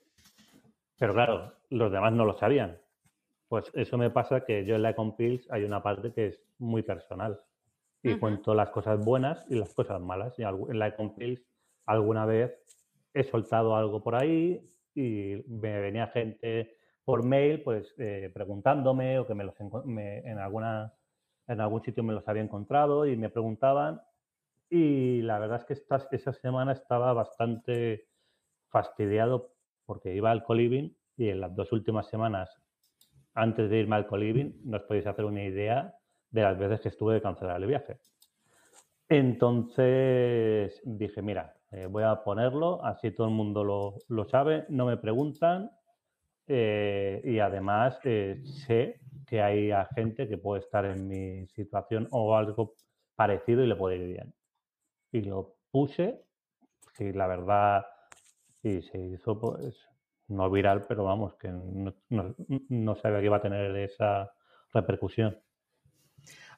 [0.99, 2.77] pero claro, los demás no lo sabían.
[3.49, 6.83] Pues eso me pasa que yo en la Compils hay una parte que es muy
[6.83, 7.41] personal
[8.03, 10.37] y cuento las cosas buenas y las cosas malas.
[10.37, 11.41] Y en la Compils
[11.87, 12.55] alguna vez
[13.15, 14.63] he soltado algo por ahí
[14.93, 20.93] y me venía gente por mail pues eh, preguntándome o que me los en alguna
[21.51, 24.01] en algún sitio me los había encontrado y me preguntaban
[24.69, 28.07] y la verdad es que esta, esa semana estaba bastante
[28.69, 29.53] fastidiado
[29.85, 32.49] porque iba al coliving y en las dos últimas semanas,
[33.33, 35.93] antes de irme al coliving, no os podéis hacer una idea
[36.29, 37.99] de las veces que estuve de cancelar el viaje.
[39.09, 43.65] Entonces dije, mira, eh, voy a ponerlo, así todo el mundo
[44.07, 45.69] lo, sabe, no me preguntan
[46.47, 49.00] eh, y además eh, sé
[49.31, 52.75] que hay gente que puede estar en mi situación o algo
[53.15, 54.33] parecido y le puede ir bien.
[55.13, 56.25] Y lo puse,
[56.99, 57.85] y la verdad
[58.61, 59.73] y se hizo, pues,
[60.27, 64.33] no viral, pero vamos, que no, no, sabía que iba a tener esa
[64.73, 65.41] repercusión.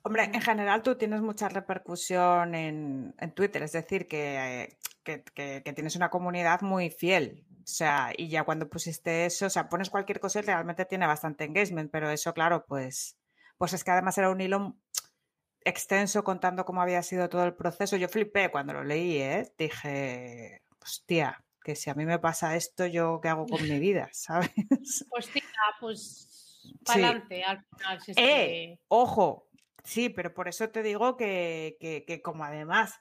[0.01, 4.79] Hombre, en general tú tienes mucha repercusión en, Twitter, es decir, que,
[5.75, 7.45] tienes una comunidad muy fiel.
[7.63, 11.07] O sea, y ya cuando pusiste eso, o sea, pones cualquier cosa y realmente tiene
[11.07, 13.17] bastante engagement, pero eso, claro, pues,
[13.57, 14.75] pues es que además era un hilo
[15.63, 17.95] extenso contando cómo había sido todo el proceso.
[17.95, 19.53] Yo flipé cuando lo leí, ¿eh?
[19.57, 24.09] Dije, hostia, que si a mí me pasa esto, yo qué hago con mi vida,
[24.13, 24.51] ¿sabes?
[25.09, 25.47] Pues tira,
[25.79, 26.29] pues
[26.85, 28.15] para adelante al final.
[28.17, 29.47] eh, Ojo,
[29.83, 32.99] sí, pero por eso te digo que, que, como además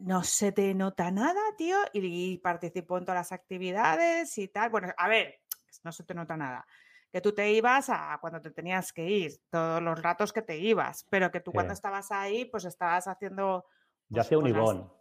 [0.00, 4.70] no se te nota nada, tío, y, participo en todas las actividades y tal.
[4.70, 5.40] Bueno, a ver,
[5.84, 6.66] no se te nota nada.
[7.12, 10.56] Que tú te ibas a cuando te tenías que ir, todos los ratos que te
[10.58, 13.64] ibas, pero que tú cuando estabas ahí, pues estabas haciendo.
[14.08, 14.92] Yo pues, hacía un Ivón.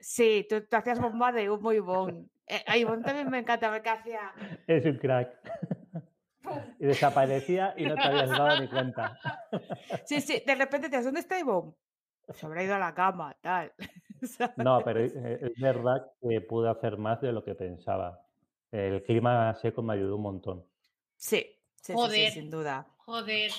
[0.00, 2.30] Sí, tú, hacías bomba de humo y bon.
[2.46, 4.32] Eh, a Ivonne también me encanta ver qué hacía.
[4.66, 5.30] Es un crack.
[6.78, 9.18] y desaparecía y no te habías dado ni cuenta.
[10.04, 11.72] sí, sí, de repente te ¿dónde está Ivonne?
[12.32, 13.72] Se habrá ido a la cama, tal.
[14.56, 15.14] no, pero es,
[15.58, 18.20] verdad que pude hacer más de lo que pensaba.
[18.70, 20.64] El clima seco me ayudó un montón.
[21.16, 21.46] Sí,
[21.80, 22.86] sí, joder, sin duda.
[22.98, 23.50] Joder,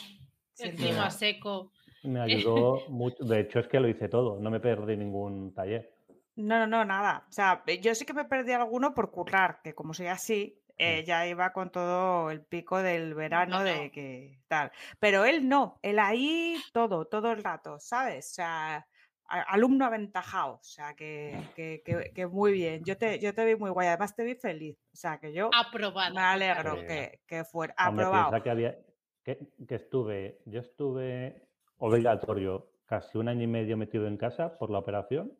[0.59, 1.71] el clima seco.
[2.03, 3.23] Me ayudó mucho.
[3.23, 4.39] De hecho, es que lo hice todo.
[4.39, 5.93] No me perdí ningún taller.
[6.35, 7.25] No, no, no, nada.
[7.29, 11.03] O sea, yo sí que me perdí alguno por currar, que como soy así, eh,
[11.05, 14.71] ya iba con todo el pico del verano de que tal.
[14.99, 18.31] Pero él no, él ahí todo, todo el rato, ¿sabes?
[18.31, 18.87] O sea,
[19.27, 22.83] alumno aventajado, o sea, que, que, que, muy bien.
[22.83, 24.77] Yo te, yo te vi muy guay, además te vi feliz.
[24.93, 26.13] O sea, que yo Aprobado.
[26.13, 28.41] me alegro que, que fuera aprobado.
[28.43, 28.77] que, había,
[29.23, 31.47] que, que estuve, yo estuve
[31.77, 35.31] obligatorio casi un año y medio metido en casa por la operación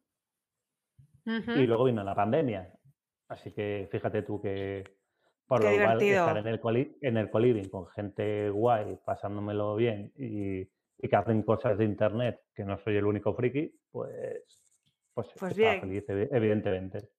[1.25, 2.71] y luego vino la pandemia.
[3.27, 4.94] Así que fíjate tú que
[5.47, 10.65] por lo cual estar en el, en el coliving con gente guay, pasándomelo bien y,
[11.07, 14.73] que hacen cosas de internet, que no soy el único friki, pues,
[15.13, 15.81] pues, pues bien.
[15.81, 17.09] feliz, evidentemente.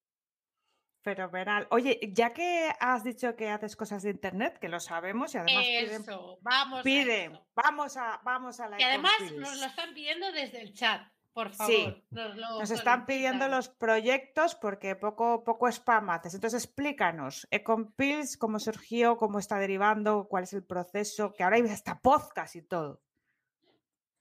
[1.02, 5.32] Pero verán, oye, ya que has dicho que haces cosas de internet, que lo sabemos
[5.36, 9.94] y además eso, vamos piden, vamos a vamos a la y además nos lo están
[9.94, 11.02] pidiendo desde el chat.
[11.36, 12.02] Por favor, sí.
[12.10, 16.32] nos, están pidiendo los proyectos porque poco, poco spam haces.
[16.32, 21.62] Entonces explícanos, Ecompills, cómo surgió, cómo está derivando, cuál es el proceso, que ahora hay
[21.64, 23.02] hasta podcast y todo.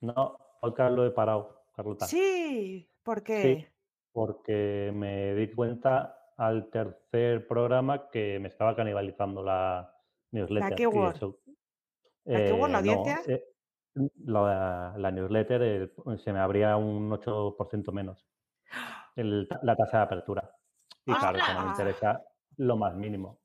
[0.01, 2.05] No, podcast lo he parado, Carlota.
[2.05, 3.71] Sí, ¿por qué?
[4.11, 9.89] porque me di cuenta al tercer programa que me estaba canibalizando la
[10.31, 10.69] newsletter.
[10.69, 11.35] ¿La keyword?
[12.25, 13.21] ¿La keyword, la eh, audiencia?
[13.25, 13.54] Eh,
[14.25, 15.91] la, newsletter
[16.23, 18.25] se me abría un 8% menos
[19.15, 20.51] la tasa de apertura.
[21.05, 22.21] Y claro, que no me interesa
[22.57, 23.39] lo más mínimo.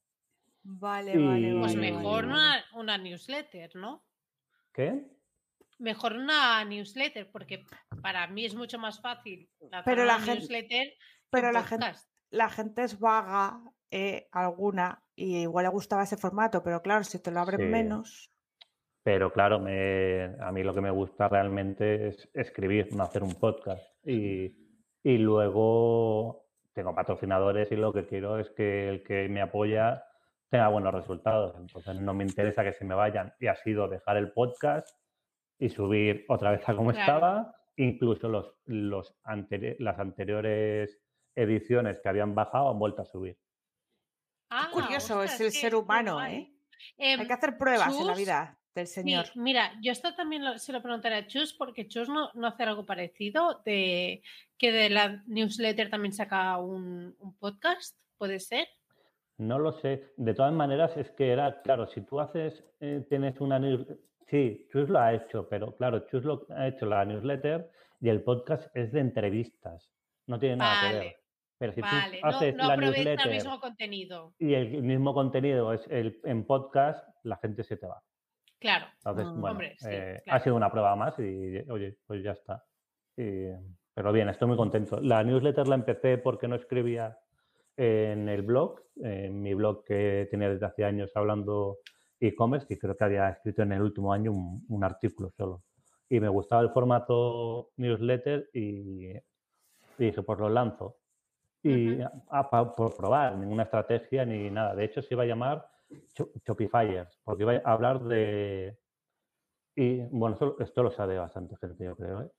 [0.63, 4.03] Vale, vale, Pues mejor una, newsletter, ¿no?
[4.73, 5.07] ¿Qué?
[5.79, 7.65] mejor una newsletter, porque
[8.03, 9.49] para mí es mucho más fácil
[9.85, 10.93] Pero una la gente- newsletter
[11.31, 11.93] pero la gente-.
[12.31, 17.19] La gente es vaga, eh, alguna, y igual le gustaba ese formato, pero claro, si
[17.21, 17.67] te lo abren Sí.
[17.67, 18.31] menos.
[19.03, 23.35] Pero claro, me, a mí lo que me gusta realmente es escribir, no hacer un
[23.35, 23.83] podcast.
[24.07, 24.55] Y,
[25.03, 30.05] y luego tengo patrocinadores y lo que quiero es que el que me apoya
[30.51, 31.57] tenga buenos resultados.
[31.59, 33.33] Entonces no me interesa que se me vayan.
[33.41, 34.89] Y ha sido dejar el podcast
[35.59, 37.01] y subir otra vez a como Claro.
[37.15, 37.55] estaba.
[37.77, 41.01] Incluso los, los anteri- las anteriores
[41.35, 43.39] ediciones que habían bajado han vuelto a subir.
[44.51, 46.23] Ah, curioso es el ser humano.
[46.27, 46.53] ¿eh?
[46.99, 49.27] Em, Hay que hacer pruebas en la vida del Sí, señor.
[49.35, 52.63] mira, yo esto también lo- se lo preguntaré a Chus porque Chus no, no hace
[52.63, 54.23] algo parecido de
[54.59, 58.69] que de la newsletter también saca un, un podcast, ¿puede ser?
[59.39, 60.13] No lo sé.
[60.17, 63.87] De todas maneras, es que era, claro, si tú haces, eh, tienes una news...
[64.29, 67.69] Sí, Chus lo ha hecho, pero claro, Chus lo ha hecho la newsletter
[68.01, 69.91] y el podcast es de entrevistas.
[70.27, 71.03] No tiene nada que ver.
[71.05, 71.17] Vale,
[71.59, 74.35] Pero si vale, tú no, haces no la aprovecha el newsletter mismo contenido.
[74.39, 78.01] y el mismo contenido es el, en podcast, la gente se te va.
[78.61, 79.41] Claro, Entonces, Mm.
[79.41, 82.63] bueno, Hombre, sí, eh, ha sido una prueba más y, oye, pues ya está.
[83.17, 83.49] Y-
[83.95, 85.01] pero bien, estoy muy contento.
[85.01, 87.19] La newsletter la empecé porque no escribía
[87.77, 91.79] en el blog, en mi blog que tenía desde hace años hablando
[92.21, 95.63] e-commerce y creo que había escrito en el último año un, un artículo solo.
[96.09, 99.23] Y me gustaba el formato newsletter y, y
[99.97, 100.99] dije, pues lo lanzo.
[101.63, 101.99] Y
[102.51, 104.75] pa- por probar, ninguna estrategia ni nada.
[104.75, 105.67] De hecho, se iba a llamar
[106.47, 108.77] Shopifyers, porque iba a hablar de...
[109.75, 112.23] Y bueno, esto, esto lo sabe bastante gente, yo creo.
[112.23, 112.31] ¿eh?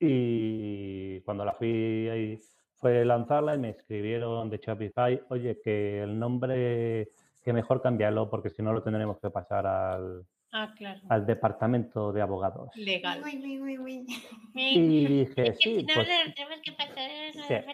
[0.00, 2.38] Y cuando la fui ahí,
[2.76, 7.08] fue lanzarla y me escribieron de Shopify, oye, que el nombre,
[7.42, 12.12] que mejor cambiarlo porque si no lo tendremos que pasar al, ah, claro, al departamento
[12.12, 12.70] de abogados.
[12.76, 13.22] legal.
[14.54, 17.64] Y dije, Es que sí, si no, pues lo tenemos que pasar.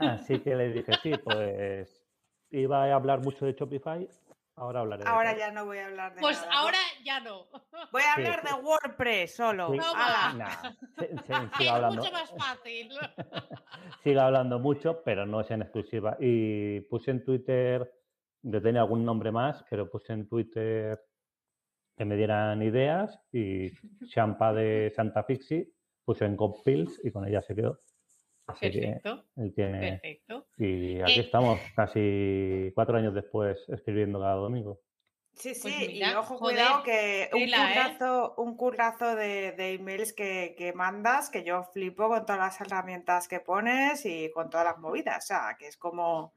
[0.00, 2.01] Así que le dije, sí, pues
[2.52, 4.08] iba a hablar mucho de Shopify,
[4.56, 5.38] ahora hablaré de Ahora todo".
[5.40, 6.52] ya no voy a hablar de Pues nada.
[6.52, 7.46] ahora ya no.
[7.90, 8.20] Voy a Sí.
[8.22, 9.70] hablar de WordPress solo.
[9.72, 9.78] Sí.
[9.78, 10.34] No ¡Hala!
[11.28, 12.90] Nah, sigo hablando, mucho más fácil.
[14.04, 16.16] sigo hablando mucho, pero no es en exclusiva.
[16.20, 17.90] Y puse en Twitter,
[18.42, 21.00] yo tenía algún nombre más, pero puse en Twitter
[21.96, 23.70] que me dieran ideas y
[24.06, 25.70] Champa de Santa Fixi
[26.04, 27.78] puse en Compils y con ella se quedó.
[28.46, 29.78] Así Perfecto, que él tiene...
[29.80, 30.46] perfecto.
[30.58, 34.80] Y aquí Eh, estamos, casi cuatro años después, escribiendo cada domingo.
[35.34, 37.74] Sí, sí, Pues y ojo, joder, cuidado que un tela, ¿eh?
[37.74, 42.60] currazo, un currazo de, de emails que, que mandas, que yo flipo con todas las
[42.60, 45.24] herramientas que pones y con todas las movidas.
[45.24, 46.34] O sea, que es como,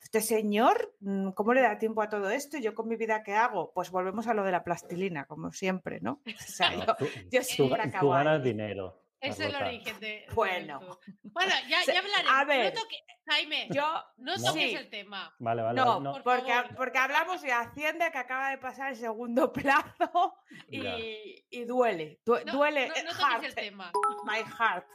[0.00, 2.56] este señor, mm, ¿cómo le da tiempo a todo esto?
[2.58, 3.72] ¿Y yo con mi vida qué hago?
[3.74, 6.22] Pues volvemos a lo de la plastilina, como siempre, ¿no?
[6.26, 8.42] O sea, yo, tú, yo tú siempre acabo tú ganas ahí.
[8.42, 9.02] dinero.
[9.20, 10.26] Es el origen de.
[10.34, 10.80] Bueno.
[11.22, 12.28] Bueno, ya, ya hablaré.
[12.28, 14.74] a ver, no toque- Jaime, Yo, no toques Sí.
[14.76, 15.34] el tema.
[15.40, 16.12] Vale, vale, no, vale, no.
[16.12, 16.74] por porque, favor.
[16.76, 19.52] porque hablamos de Hacienda que acaba de pasar el segundo
[19.98, 20.34] plazo
[20.70, 23.92] y, y duele, du- No, duele no, no toques heart, el tema.
[24.24, 24.86] my heart.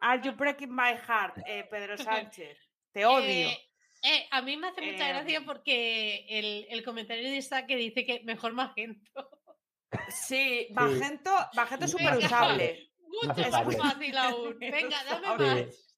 [0.00, 2.56] Are you breaking my heart, eh, Pedro Sánchez?
[2.92, 3.48] Te odio.
[3.48, 3.58] Eh,
[4.04, 7.76] eh, a mí me hace mucha Eh, gracia porque el, el comentario de esta que
[7.76, 9.28] dice que mejor Magento.
[10.08, 12.91] Sí, Magento, Magento es súper usable.
[13.22, 14.56] Mucho más fácil aún.
[14.60, 15.26] Venga, dame
[15.66, 15.88] más.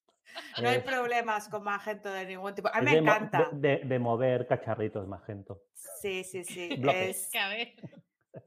[0.61, 2.69] No hay Es- problemas con Magento de ningún tipo.
[2.73, 3.49] A mí me de encanta.
[3.53, 5.61] De, de- de mover cacharritos, magento.
[5.73, 6.69] Sí, sí, sí.
[6.93, 7.73] Es, Que a ver,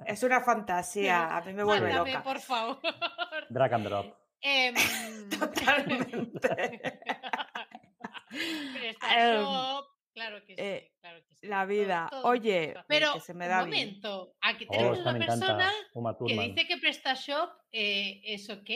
[0.06, 1.36] es una fantasía.
[1.36, 2.22] A mí me vuelve mándame, loca.
[2.24, 2.78] por favor.
[3.48, 4.06] Drag and drop.
[4.40, 4.74] Em,
[5.38, 6.80] Totalmente.
[8.30, 9.86] PrestaShop,
[10.18, 11.46] claro que sí, eh, claro que sí.
[11.46, 12.08] La vida.
[12.10, 12.80] todo Oye, gusta.
[12.80, 13.86] que pero se me un da bien.
[13.86, 15.72] momento, aquí Oh, tenemos una persona
[16.26, 18.70] que dice que PrestaShop eh, es ok.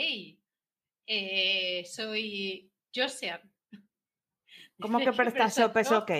[1.07, 3.41] Eh, soy Josean.
[4.81, 6.11] ¿Cómo que PrestaShop es ok?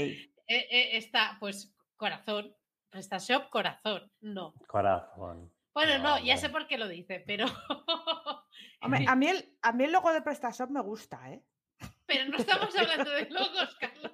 [0.47, 2.55] está, pues, corazón.
[2.91, 4.11] PrestaShop, corazón.
[4.21, 4.53] No.
[4.67, 5.51] Corazón.
[5.73, 7.47] Bueno, no, No, ya sé por qué lo dice, pero.
[8.83, 11.43] Hombre, a, mí el, a mí el logo de PrestaShop me gusta, ¿eh?
[12.07, 14.12] pero no estamos hablando de logos, Carlos.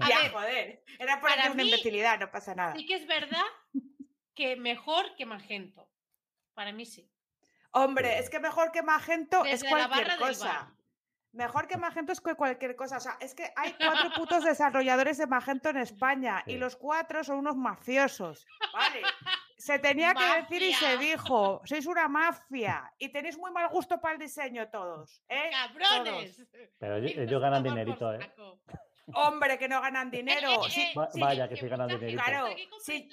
[0.00, 0.84] A ya, ver, joder.
[0.98, 2.74] Era por para una mí- imbecilidad, no pasa nada.
[2.76, 3.44] sí que es verdad
[4.34, 5.88] que mejor que Magento.
[6.54, 7.10] Para mí sí.
[7.72, 10.74] Hombre, es que mejor que Magento es Desde cualquier cosa.
[11.32, 12.96] Mejor que Magento es que cualquier cosa.
[12.96, 17.22] O sea, es que hay cuatro putos desarrolladores de Magento en España y los cuatro
[17.22, 18.44] son unos mafiosos.
[18.72, 19.02] Vale.
[19.56, 21.60] Se tenía que decir y se dijo.
[21.64, 25.22] Sois una mafia y tenéis muy mal gusto para el diseño todos.
[25.28, 25.50] ¿eh?
[25.52, 26.44] ¡Cabrones!
[26.78, 28.18] Pero ellos, ellos a ganan dinerito, ¿eh?
[29.14, 30.64] Hombre, que no ganan dinero.
[30.66, 32.22] Eh, Sí, eh, Va- sí, vaya, que sí ganan dinerito.
[32.22, 33.08] Claro, con sí.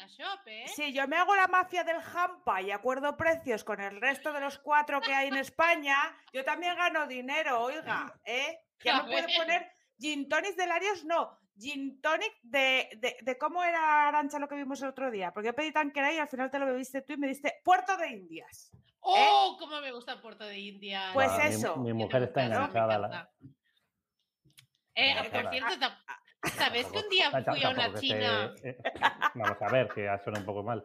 [0.45, 0.65] ¿eh?
[0.67, 4.39] Si yo me hago la mafia del Hampa y acuerdo precios con el resto de
[4.41, 5.97] los cuatro que hay en España,
[6.33, 8.59] yo también gano dinero, oiga, ¿eh?
[8.83, 13.37] Ya A me puede poner gin tonics de Larios, no, gin tonic de, de, de
[13.37, 16.27] cómo era Arancha lo que vimos el otro día, porque yo pedí tanquera y al
[16.27, 18.71] final te lo bebiste tú y me diste Puerto de Indias.
[18.99, 19.55] ¡Oh!
[19.57, 21.09] ¡Cómo me gusta Puerto de India!
[21.13, 21.77] Pues Ah, eso.
[21.77, 22.97] Mi, mujer está enganchada.
[22.99, 23.29] la-.
[24.97, 25.97] Eh, por cierto, ta-
[26.49, 28.53] ¿sabes que un día fui a una china?
[29.35, 30.83] Vamos a ver, que suena un poco mal.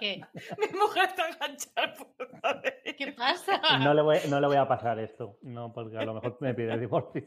[0.00, 0.22] ¿Qué?
[0.58, 2.96] Mi mujer está enganchada Indias.
[2.96, 3.60] ¿Qué pasa?
[3.78, 5.38] No le, voy, no le voy a pasar esto.
[5.42, 7.22] No, porque a lo mejor me pide divorcio.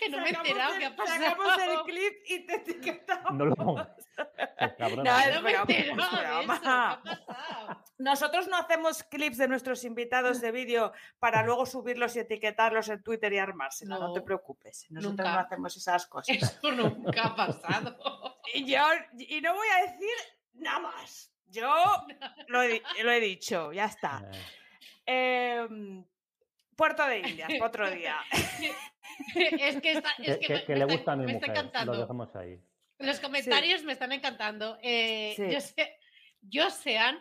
[0.00, 1.24] Que no me he Sacamos enterado el- qué ha pasado.
[1.24, 3.32] Sacamos el clip y te etiquetamos.
[3.34, 3.94] No lo cabrona.
[4.16, 5.96] No, Que es no me he broma, enterado es de eso.
[6.10, 7.02] ¿Qué ha pasado?
[7.98, 13.02] Nosotros no hacemos clips de nuestros invitados de vídeo para luego subirlos y etiquetarlos en
[13.02, 14.86] Twitter y armársela, no, te No, preocupes.
[14.90, 15.32] Nosotros nunca.
[15.34, 16.36] no hacemos esas cosas.
[16.36, 17.96] Eso nunca ha pasado.
[18.54, 18.82] Y yo
[19.18, 20.14] y no voy a decir
[20.54, 21.32] nada más.
[21.46, 21.74] Yo
[22.48, 24.22] lo he, di- lo he dicho, ya está.
[25.06, 26.04] Eh, Em,
[26.76, 28.16] Puerto de Indias, otro día.
[29.36, 31.32] es que, está, es que, que, que- me- que le está- gusta a mi me
[31.32, 31.54] está mujer.
[31.56, 32.00] Lo encantando.
[32.00, 32.60] dejamos ahí.
[32.98, 34.78] Los comentarios me están encantando.
[34.82, 35.50] Eh, Sí.
[35.50, 35.98] yo sé,
[36.52, 37.18] Josean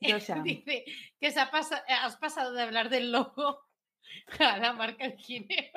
[0.00, 0.42] Josean.
[0.44, 0.84] dice
[1.20, 3.60] que se ha pasa- eh, has pasado de hablar del logo
[4.40, 5.70] a la marca de Ginebra.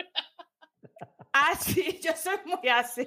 [1.38, 3.06] Ah, sí, yo soy muy así.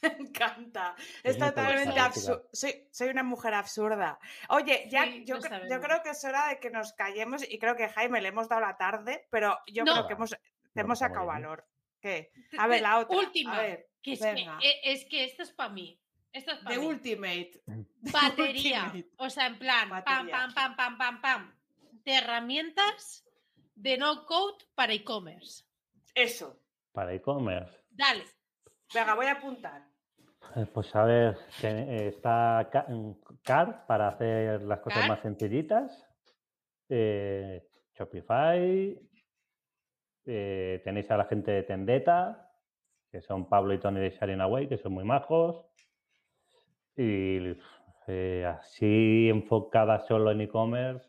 [0.00, 0.94] Me encanta.
[1.22, 2.48] Es, totalmente absurdo.
[2.54, 4.18] Soy, soy una mujer absurda.
[4.48, 7.76] Oye, ya, Sí, yo, yo creo que es hora de que nos callemos y creo
[7.76, 9.92] que Jaime le hemos dado la tarde, pero yo No.
[9.92, 10.34] creo que hemos,
[10.74, 11.64] te hemos sacado valor.
[12.00, 12.32] ¿Qué?
[12.58, 13.16] A ver, la otra.
[13.16, 13.56] Última.
[13.58, 14.58] A ver, Que es, venga.
[14.58, 15.98] que, eh, es que esto es para mí.
[16.32, 16.86] Esto es para The mí.
[16.86, 17.62] Ultimate.
[18.12, 18.84] Batería.
[18.86, 19.10] Ultimate.
[19.18, 20.32] O sea, en plan, pam, Batería.
[20.32, 21.54] pam, pam, pam, pam, pam.
[22.04, 23.24] De herramientas
[23.74, 25.64] de no code para e-commerce.
[26.14, 26.58] Eso.
[26.92, 27.72] Para e-commerce.
[27.90, 28.24] Dale.
[28.92, 29.86] Venga, voy a apuntar.
[30.56, 33.12] Eh, Pues a ver, eh, está mm,
[33.42, 35.08] Car para hacer las cosas Car.
[35.08, 36.04] más sencillitas.
[36.88, 38.98] Eh, Shopify.
[40.26, 42.50] Eh, tenéis a la gente de Tendeta,
[43.10, 45.66] que son Pablo y Tony de Sharing Away, que son muy majos.
[46.96, 47.56] Y
[48.06, 51.08] eh, así enfocada solo en e-commerce,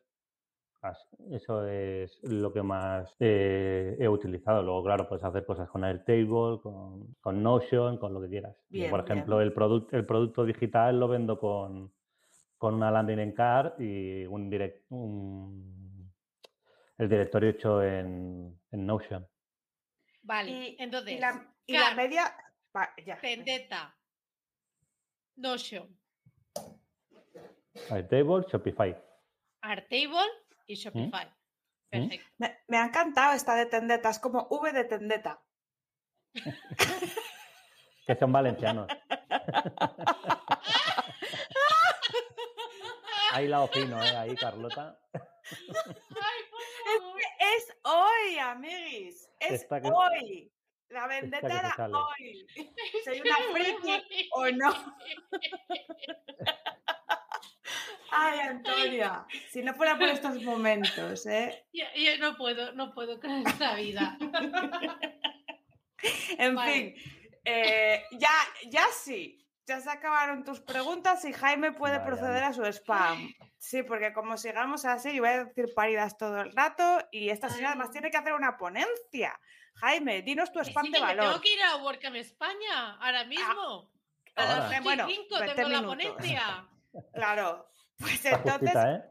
[1.32, 4.62] eso es lo que más eh, he utilizado.
[4.64, 8.56] Luego, claro, puedes hacer cosas con Airtable, con, con Notion, con lo que quieras.
[8.70, 9.14] Bien, por bien.
[9.14, 11.92] ejemplo, el, produc- el producto digital lo vendo con,
[12.58, 15.73] con una landing en car y un, direct, un-
[16.98, 19.28] el directorio hecho en, en Notion.
[20.22, 20.52] Vale.
[20.52, 21.96] Y, Entonces, y la, y la Car.
[21.96, 22.38] media.
[22.76, 23.16] va, ya.
[23.22, 23.96] Vendetta.
[25.36, 26.00] Notion.
[27.90, 28.96] Airtable, Shopify.
[29.62, 30.30] Artable
[30.68, 31.28] y Shopify.
[31.90, 32.28] Perfecto.
[32.38, 34.10] Me, me ha encantado esta de Tendeta.
[34.10, 35.42] Es como V de Tendeta.
[38.06, 38.88] Que son valencianos.
[43.32, 44.16] Ahí la opino, ¿eh?
[44.16, 45.00] Ahí, Carlota.
[45.14, 45.22] Ay,
[46.52, 46.62] por
[47.00, 47.22] favor.
[47.56, 49.30] Es hoy, amiguis.
[49.40, 50.50] Es que- hoy.
[50.90, 52.46] La vendetta era hoy.
[53.06, 54.96] Soy una friki o no.
[58.12, 59.26] Ay, Antonia.
[59.50, 61.66] Si no fuera por estos momentos, ¿eh?
[61.74, 64.18] Yo, yo no puedo, no puedo con esta vida.
[66.38, 66.74] En Vale.
[66.74, 66.96] fin,
[67.46, 68.30] eh, ya,
[68.68, 69.43] ya sí.
[69.66, 73.34] Ya se acabaron tus preguntas y Jaime puede Vaya, proceder a su spam.
[73.58, 77.48] Sí, porque como sigamos así, yo voy a decir paridas todo el rato y esta
[77.50, 79.40] señora además tiene que hacer una ponencia.
[79.76, 81.26] Jaime, dinos tu spam sí, de que valor.
[81.28, 83.90] tengo que ir a WordCamp España ahora mismo.
[84.36, 86.06] a las 8 Bueno, y 5 20 tengo la minutos.
[86.10, 86.68] ponencia.
[87.14, 87.70] Claro.
[87.98, 89.04] Pues entonces justita, ¿eh?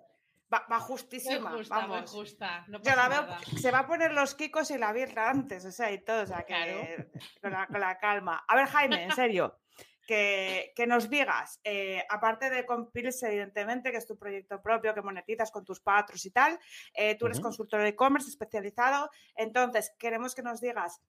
[0.52, 1.50] va, va Muy justísima.
[1.50, 2.10] muy vamos.
[2.10, 2.64] justa.
[2.68, 3.40] No Yo la veo, nada.
[3.60, 6.26] se va a poner los kikos y la birra antes, o sea, y todo, o
[6.26, 7.10] sea, que Claro.
[7.40, 8.44] con, la, con la calma.
[8.46, 9.58] A ver, Jaime, en serio,
[10.06, 15.02] que, que nos digas, eh, aparte de Compils, evidentemente, que es tu proyecto propio, que
[15.02, 16.58] monetizas con tus patros y tal,
[16.94, 21.00] eh, tú eres consultor de e-commerce especializado, entonces queremos que nos digas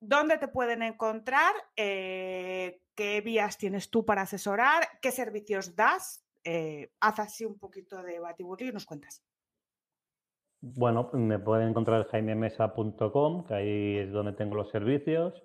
[0.00, 6.20] dónde te pueden encontrar, eh, qué vías tienes tú para asesorar, qué servicios das.
[6.46, 9.22] eh, haz así un poquito de batiburrillo y nos cuentas.
[10.60, 15.42] Bueno, me pueden encontrar en jaimemesa.com, que ahí es donde tengo los servicios.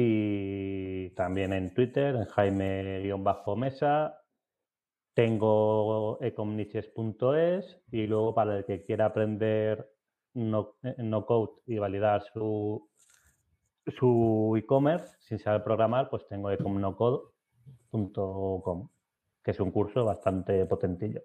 [0.00, 4.22] Y también en Twitter, en jaime-mesa.
[5.12, 9.90] Tengo ecomniches.es y luego para el que quiera aprender
[10.34, 12.88] no, eh, no code y validar su,
[13.88, 18.88] su e-commerce sin saber programar, pues tengo ecomnocode.com,
[19.42, 21.22] que es un curso bastante potentillo.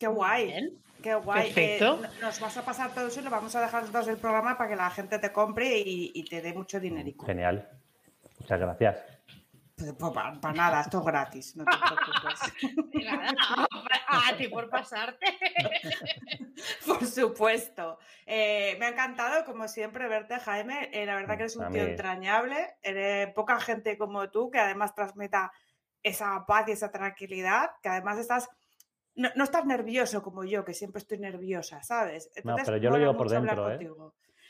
[0.00, 0.46] Qué guay.
[0.46, 0.82] Bien.
[1.02, 1.52] Qué guay.
[1.52, 2.00] Perfecto.
[2.02, 4.16] Eh, no- nos vas a pasar todo eso y lo vamos a dejar todos del
[4.16, 7.26] programa para que la gente te compre y, y te dé mucho dinerico.
[7.26, 7.68] Genial.
[8.38, 8.96] Muchas gracias.
[9.76, 12.40] Pues, pues, para, nada, esto es gratis, no te preocupes.
[14.08, 15.26] a ti por pasarte.
[16.86, 17.98] por supuesto.
[18.26, 20.90] Eh, me ha encantado, como siempre, verte, Jaime.
[20.92, 22.74] Eh, la verdad que eres un tío entrañable.
[22.82, 25.52] Eres poca gente como tú que además transmita
[26.02, 28.48] esa paz y esa tranquilidad, que además estás
[29.14, 32.30] no, estás nervioso como yo, que siempre estoy nerviosa, ¿sabes?
[32.44, 33.90] no, pero yo lo llevo por dentro, ¿eh?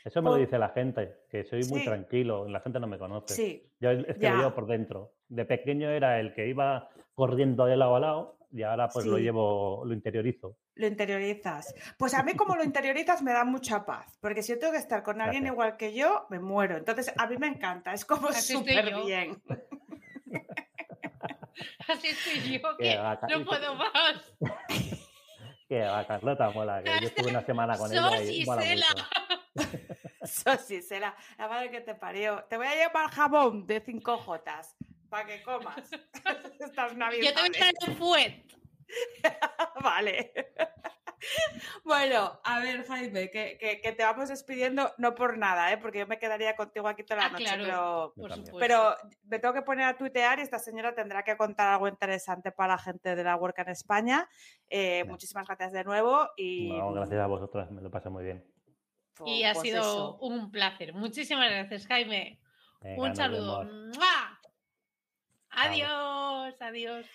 [0.03, 3.35] Eso me lo dice la gente, que soy muy tranquilo, la gente no me conoce.
[3.35, 3.71] Sí.
[3.79, 5.13] Yo es que lo llevo por dentro.
[5.27, 9.17] De pequeño era el que iba corriendo de lado a lado y ahora pues lo
[9.17, 10.57] llevo, lo interiorizo.
[10.75, 11.73] Lo interiorizas.
[11.97, 14.79] Pues a mí como lo interiorizas me da mucha paz, porque si yo tengo que
[14.79, 16.77] estar con alguien igual que yo, me muero.
[16.77, 19.41] Entonces a mí me encanta, es como súper bien.
[21.87, 22.97] Así estoy yo, que
[23.29, 24.33] no puedo más.
[25.67, 28.63] que va, Carlota, mola, que yo estuve una semana con ella y mola
[30.23, 32.43] será la madre que te parió.
[32.49, 34.75] Te voy a llevar jabón de 5 jotas
[35.09, 35.91] para que comas
[36.59, 37.29] estas navidades.
[37.29, 38.45] Yo te voy a traer un fuet.
[39.81, 40.33] vale.
[41.83, 45.77] Bueno, a ver, Jaime, que, te vamos despidiendo, no por nada, ¿eh?
[45.77, 48.13] porque yo me quedaría contigo aquí toda la ah, noche, pero,
[48.59, 52.51] pero, me tengo que poner a tuitear y esta señora tendrá que contar algo interesante
[52.51, 54.29] para la gente de la Work en España.
[54.69, 56.27] Eh, muchísimas gracias de nuevo.
[56.37, 56.71] Y...
[56.93, 58.43] gracias a vosotras, me lo pasé muy bien
[59.25, 60.93] y ha pues sido un placer.
[60.93, 62.39] Muchísimas gracias, Jaime.
[62.81, 63.67] un saludo.
[65.49, 67.05] Adiós, adiós.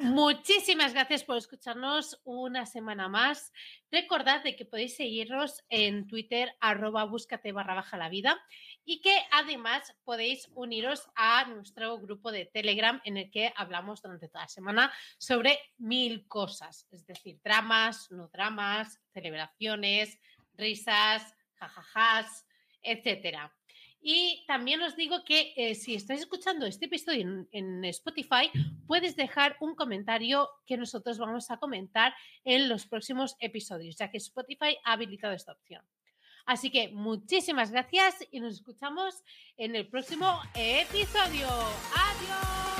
[0.00, 3.52] Muchísimas gracias por escucharnos una semana más.
[3.90, 8.40] Recordad de que podéis seguirnos en Twitter, arroba búscate barra baja la vida,
[8.84, 14.28] y que además podéis uniros a nuestro grupo de Telegram en el que hablamos durante
[14.28, 20.16] toda la semana sobre mil cosas, es decir, dramas, no dramas, celebraciones,
[20.54, 22.46] risas, jajajas,
[22.82, 23.52] etcétera.
[24.00, 28.50] Y también os digo que eh, si estáis escuchando este episodio en, Spotify,
[28.86, 32.14] puedes dejar un comentario que nosotros vamos a comentar
[32.44, 35.82] en los próximos episodios, ya que Spotify ha habilitado esta opción.
[36.46, 39.22] Así que muchísimas gracias y nos escuchamos
[39.56, 41.48] en el próximo episodio.
[41.94, 42.77] Adiós.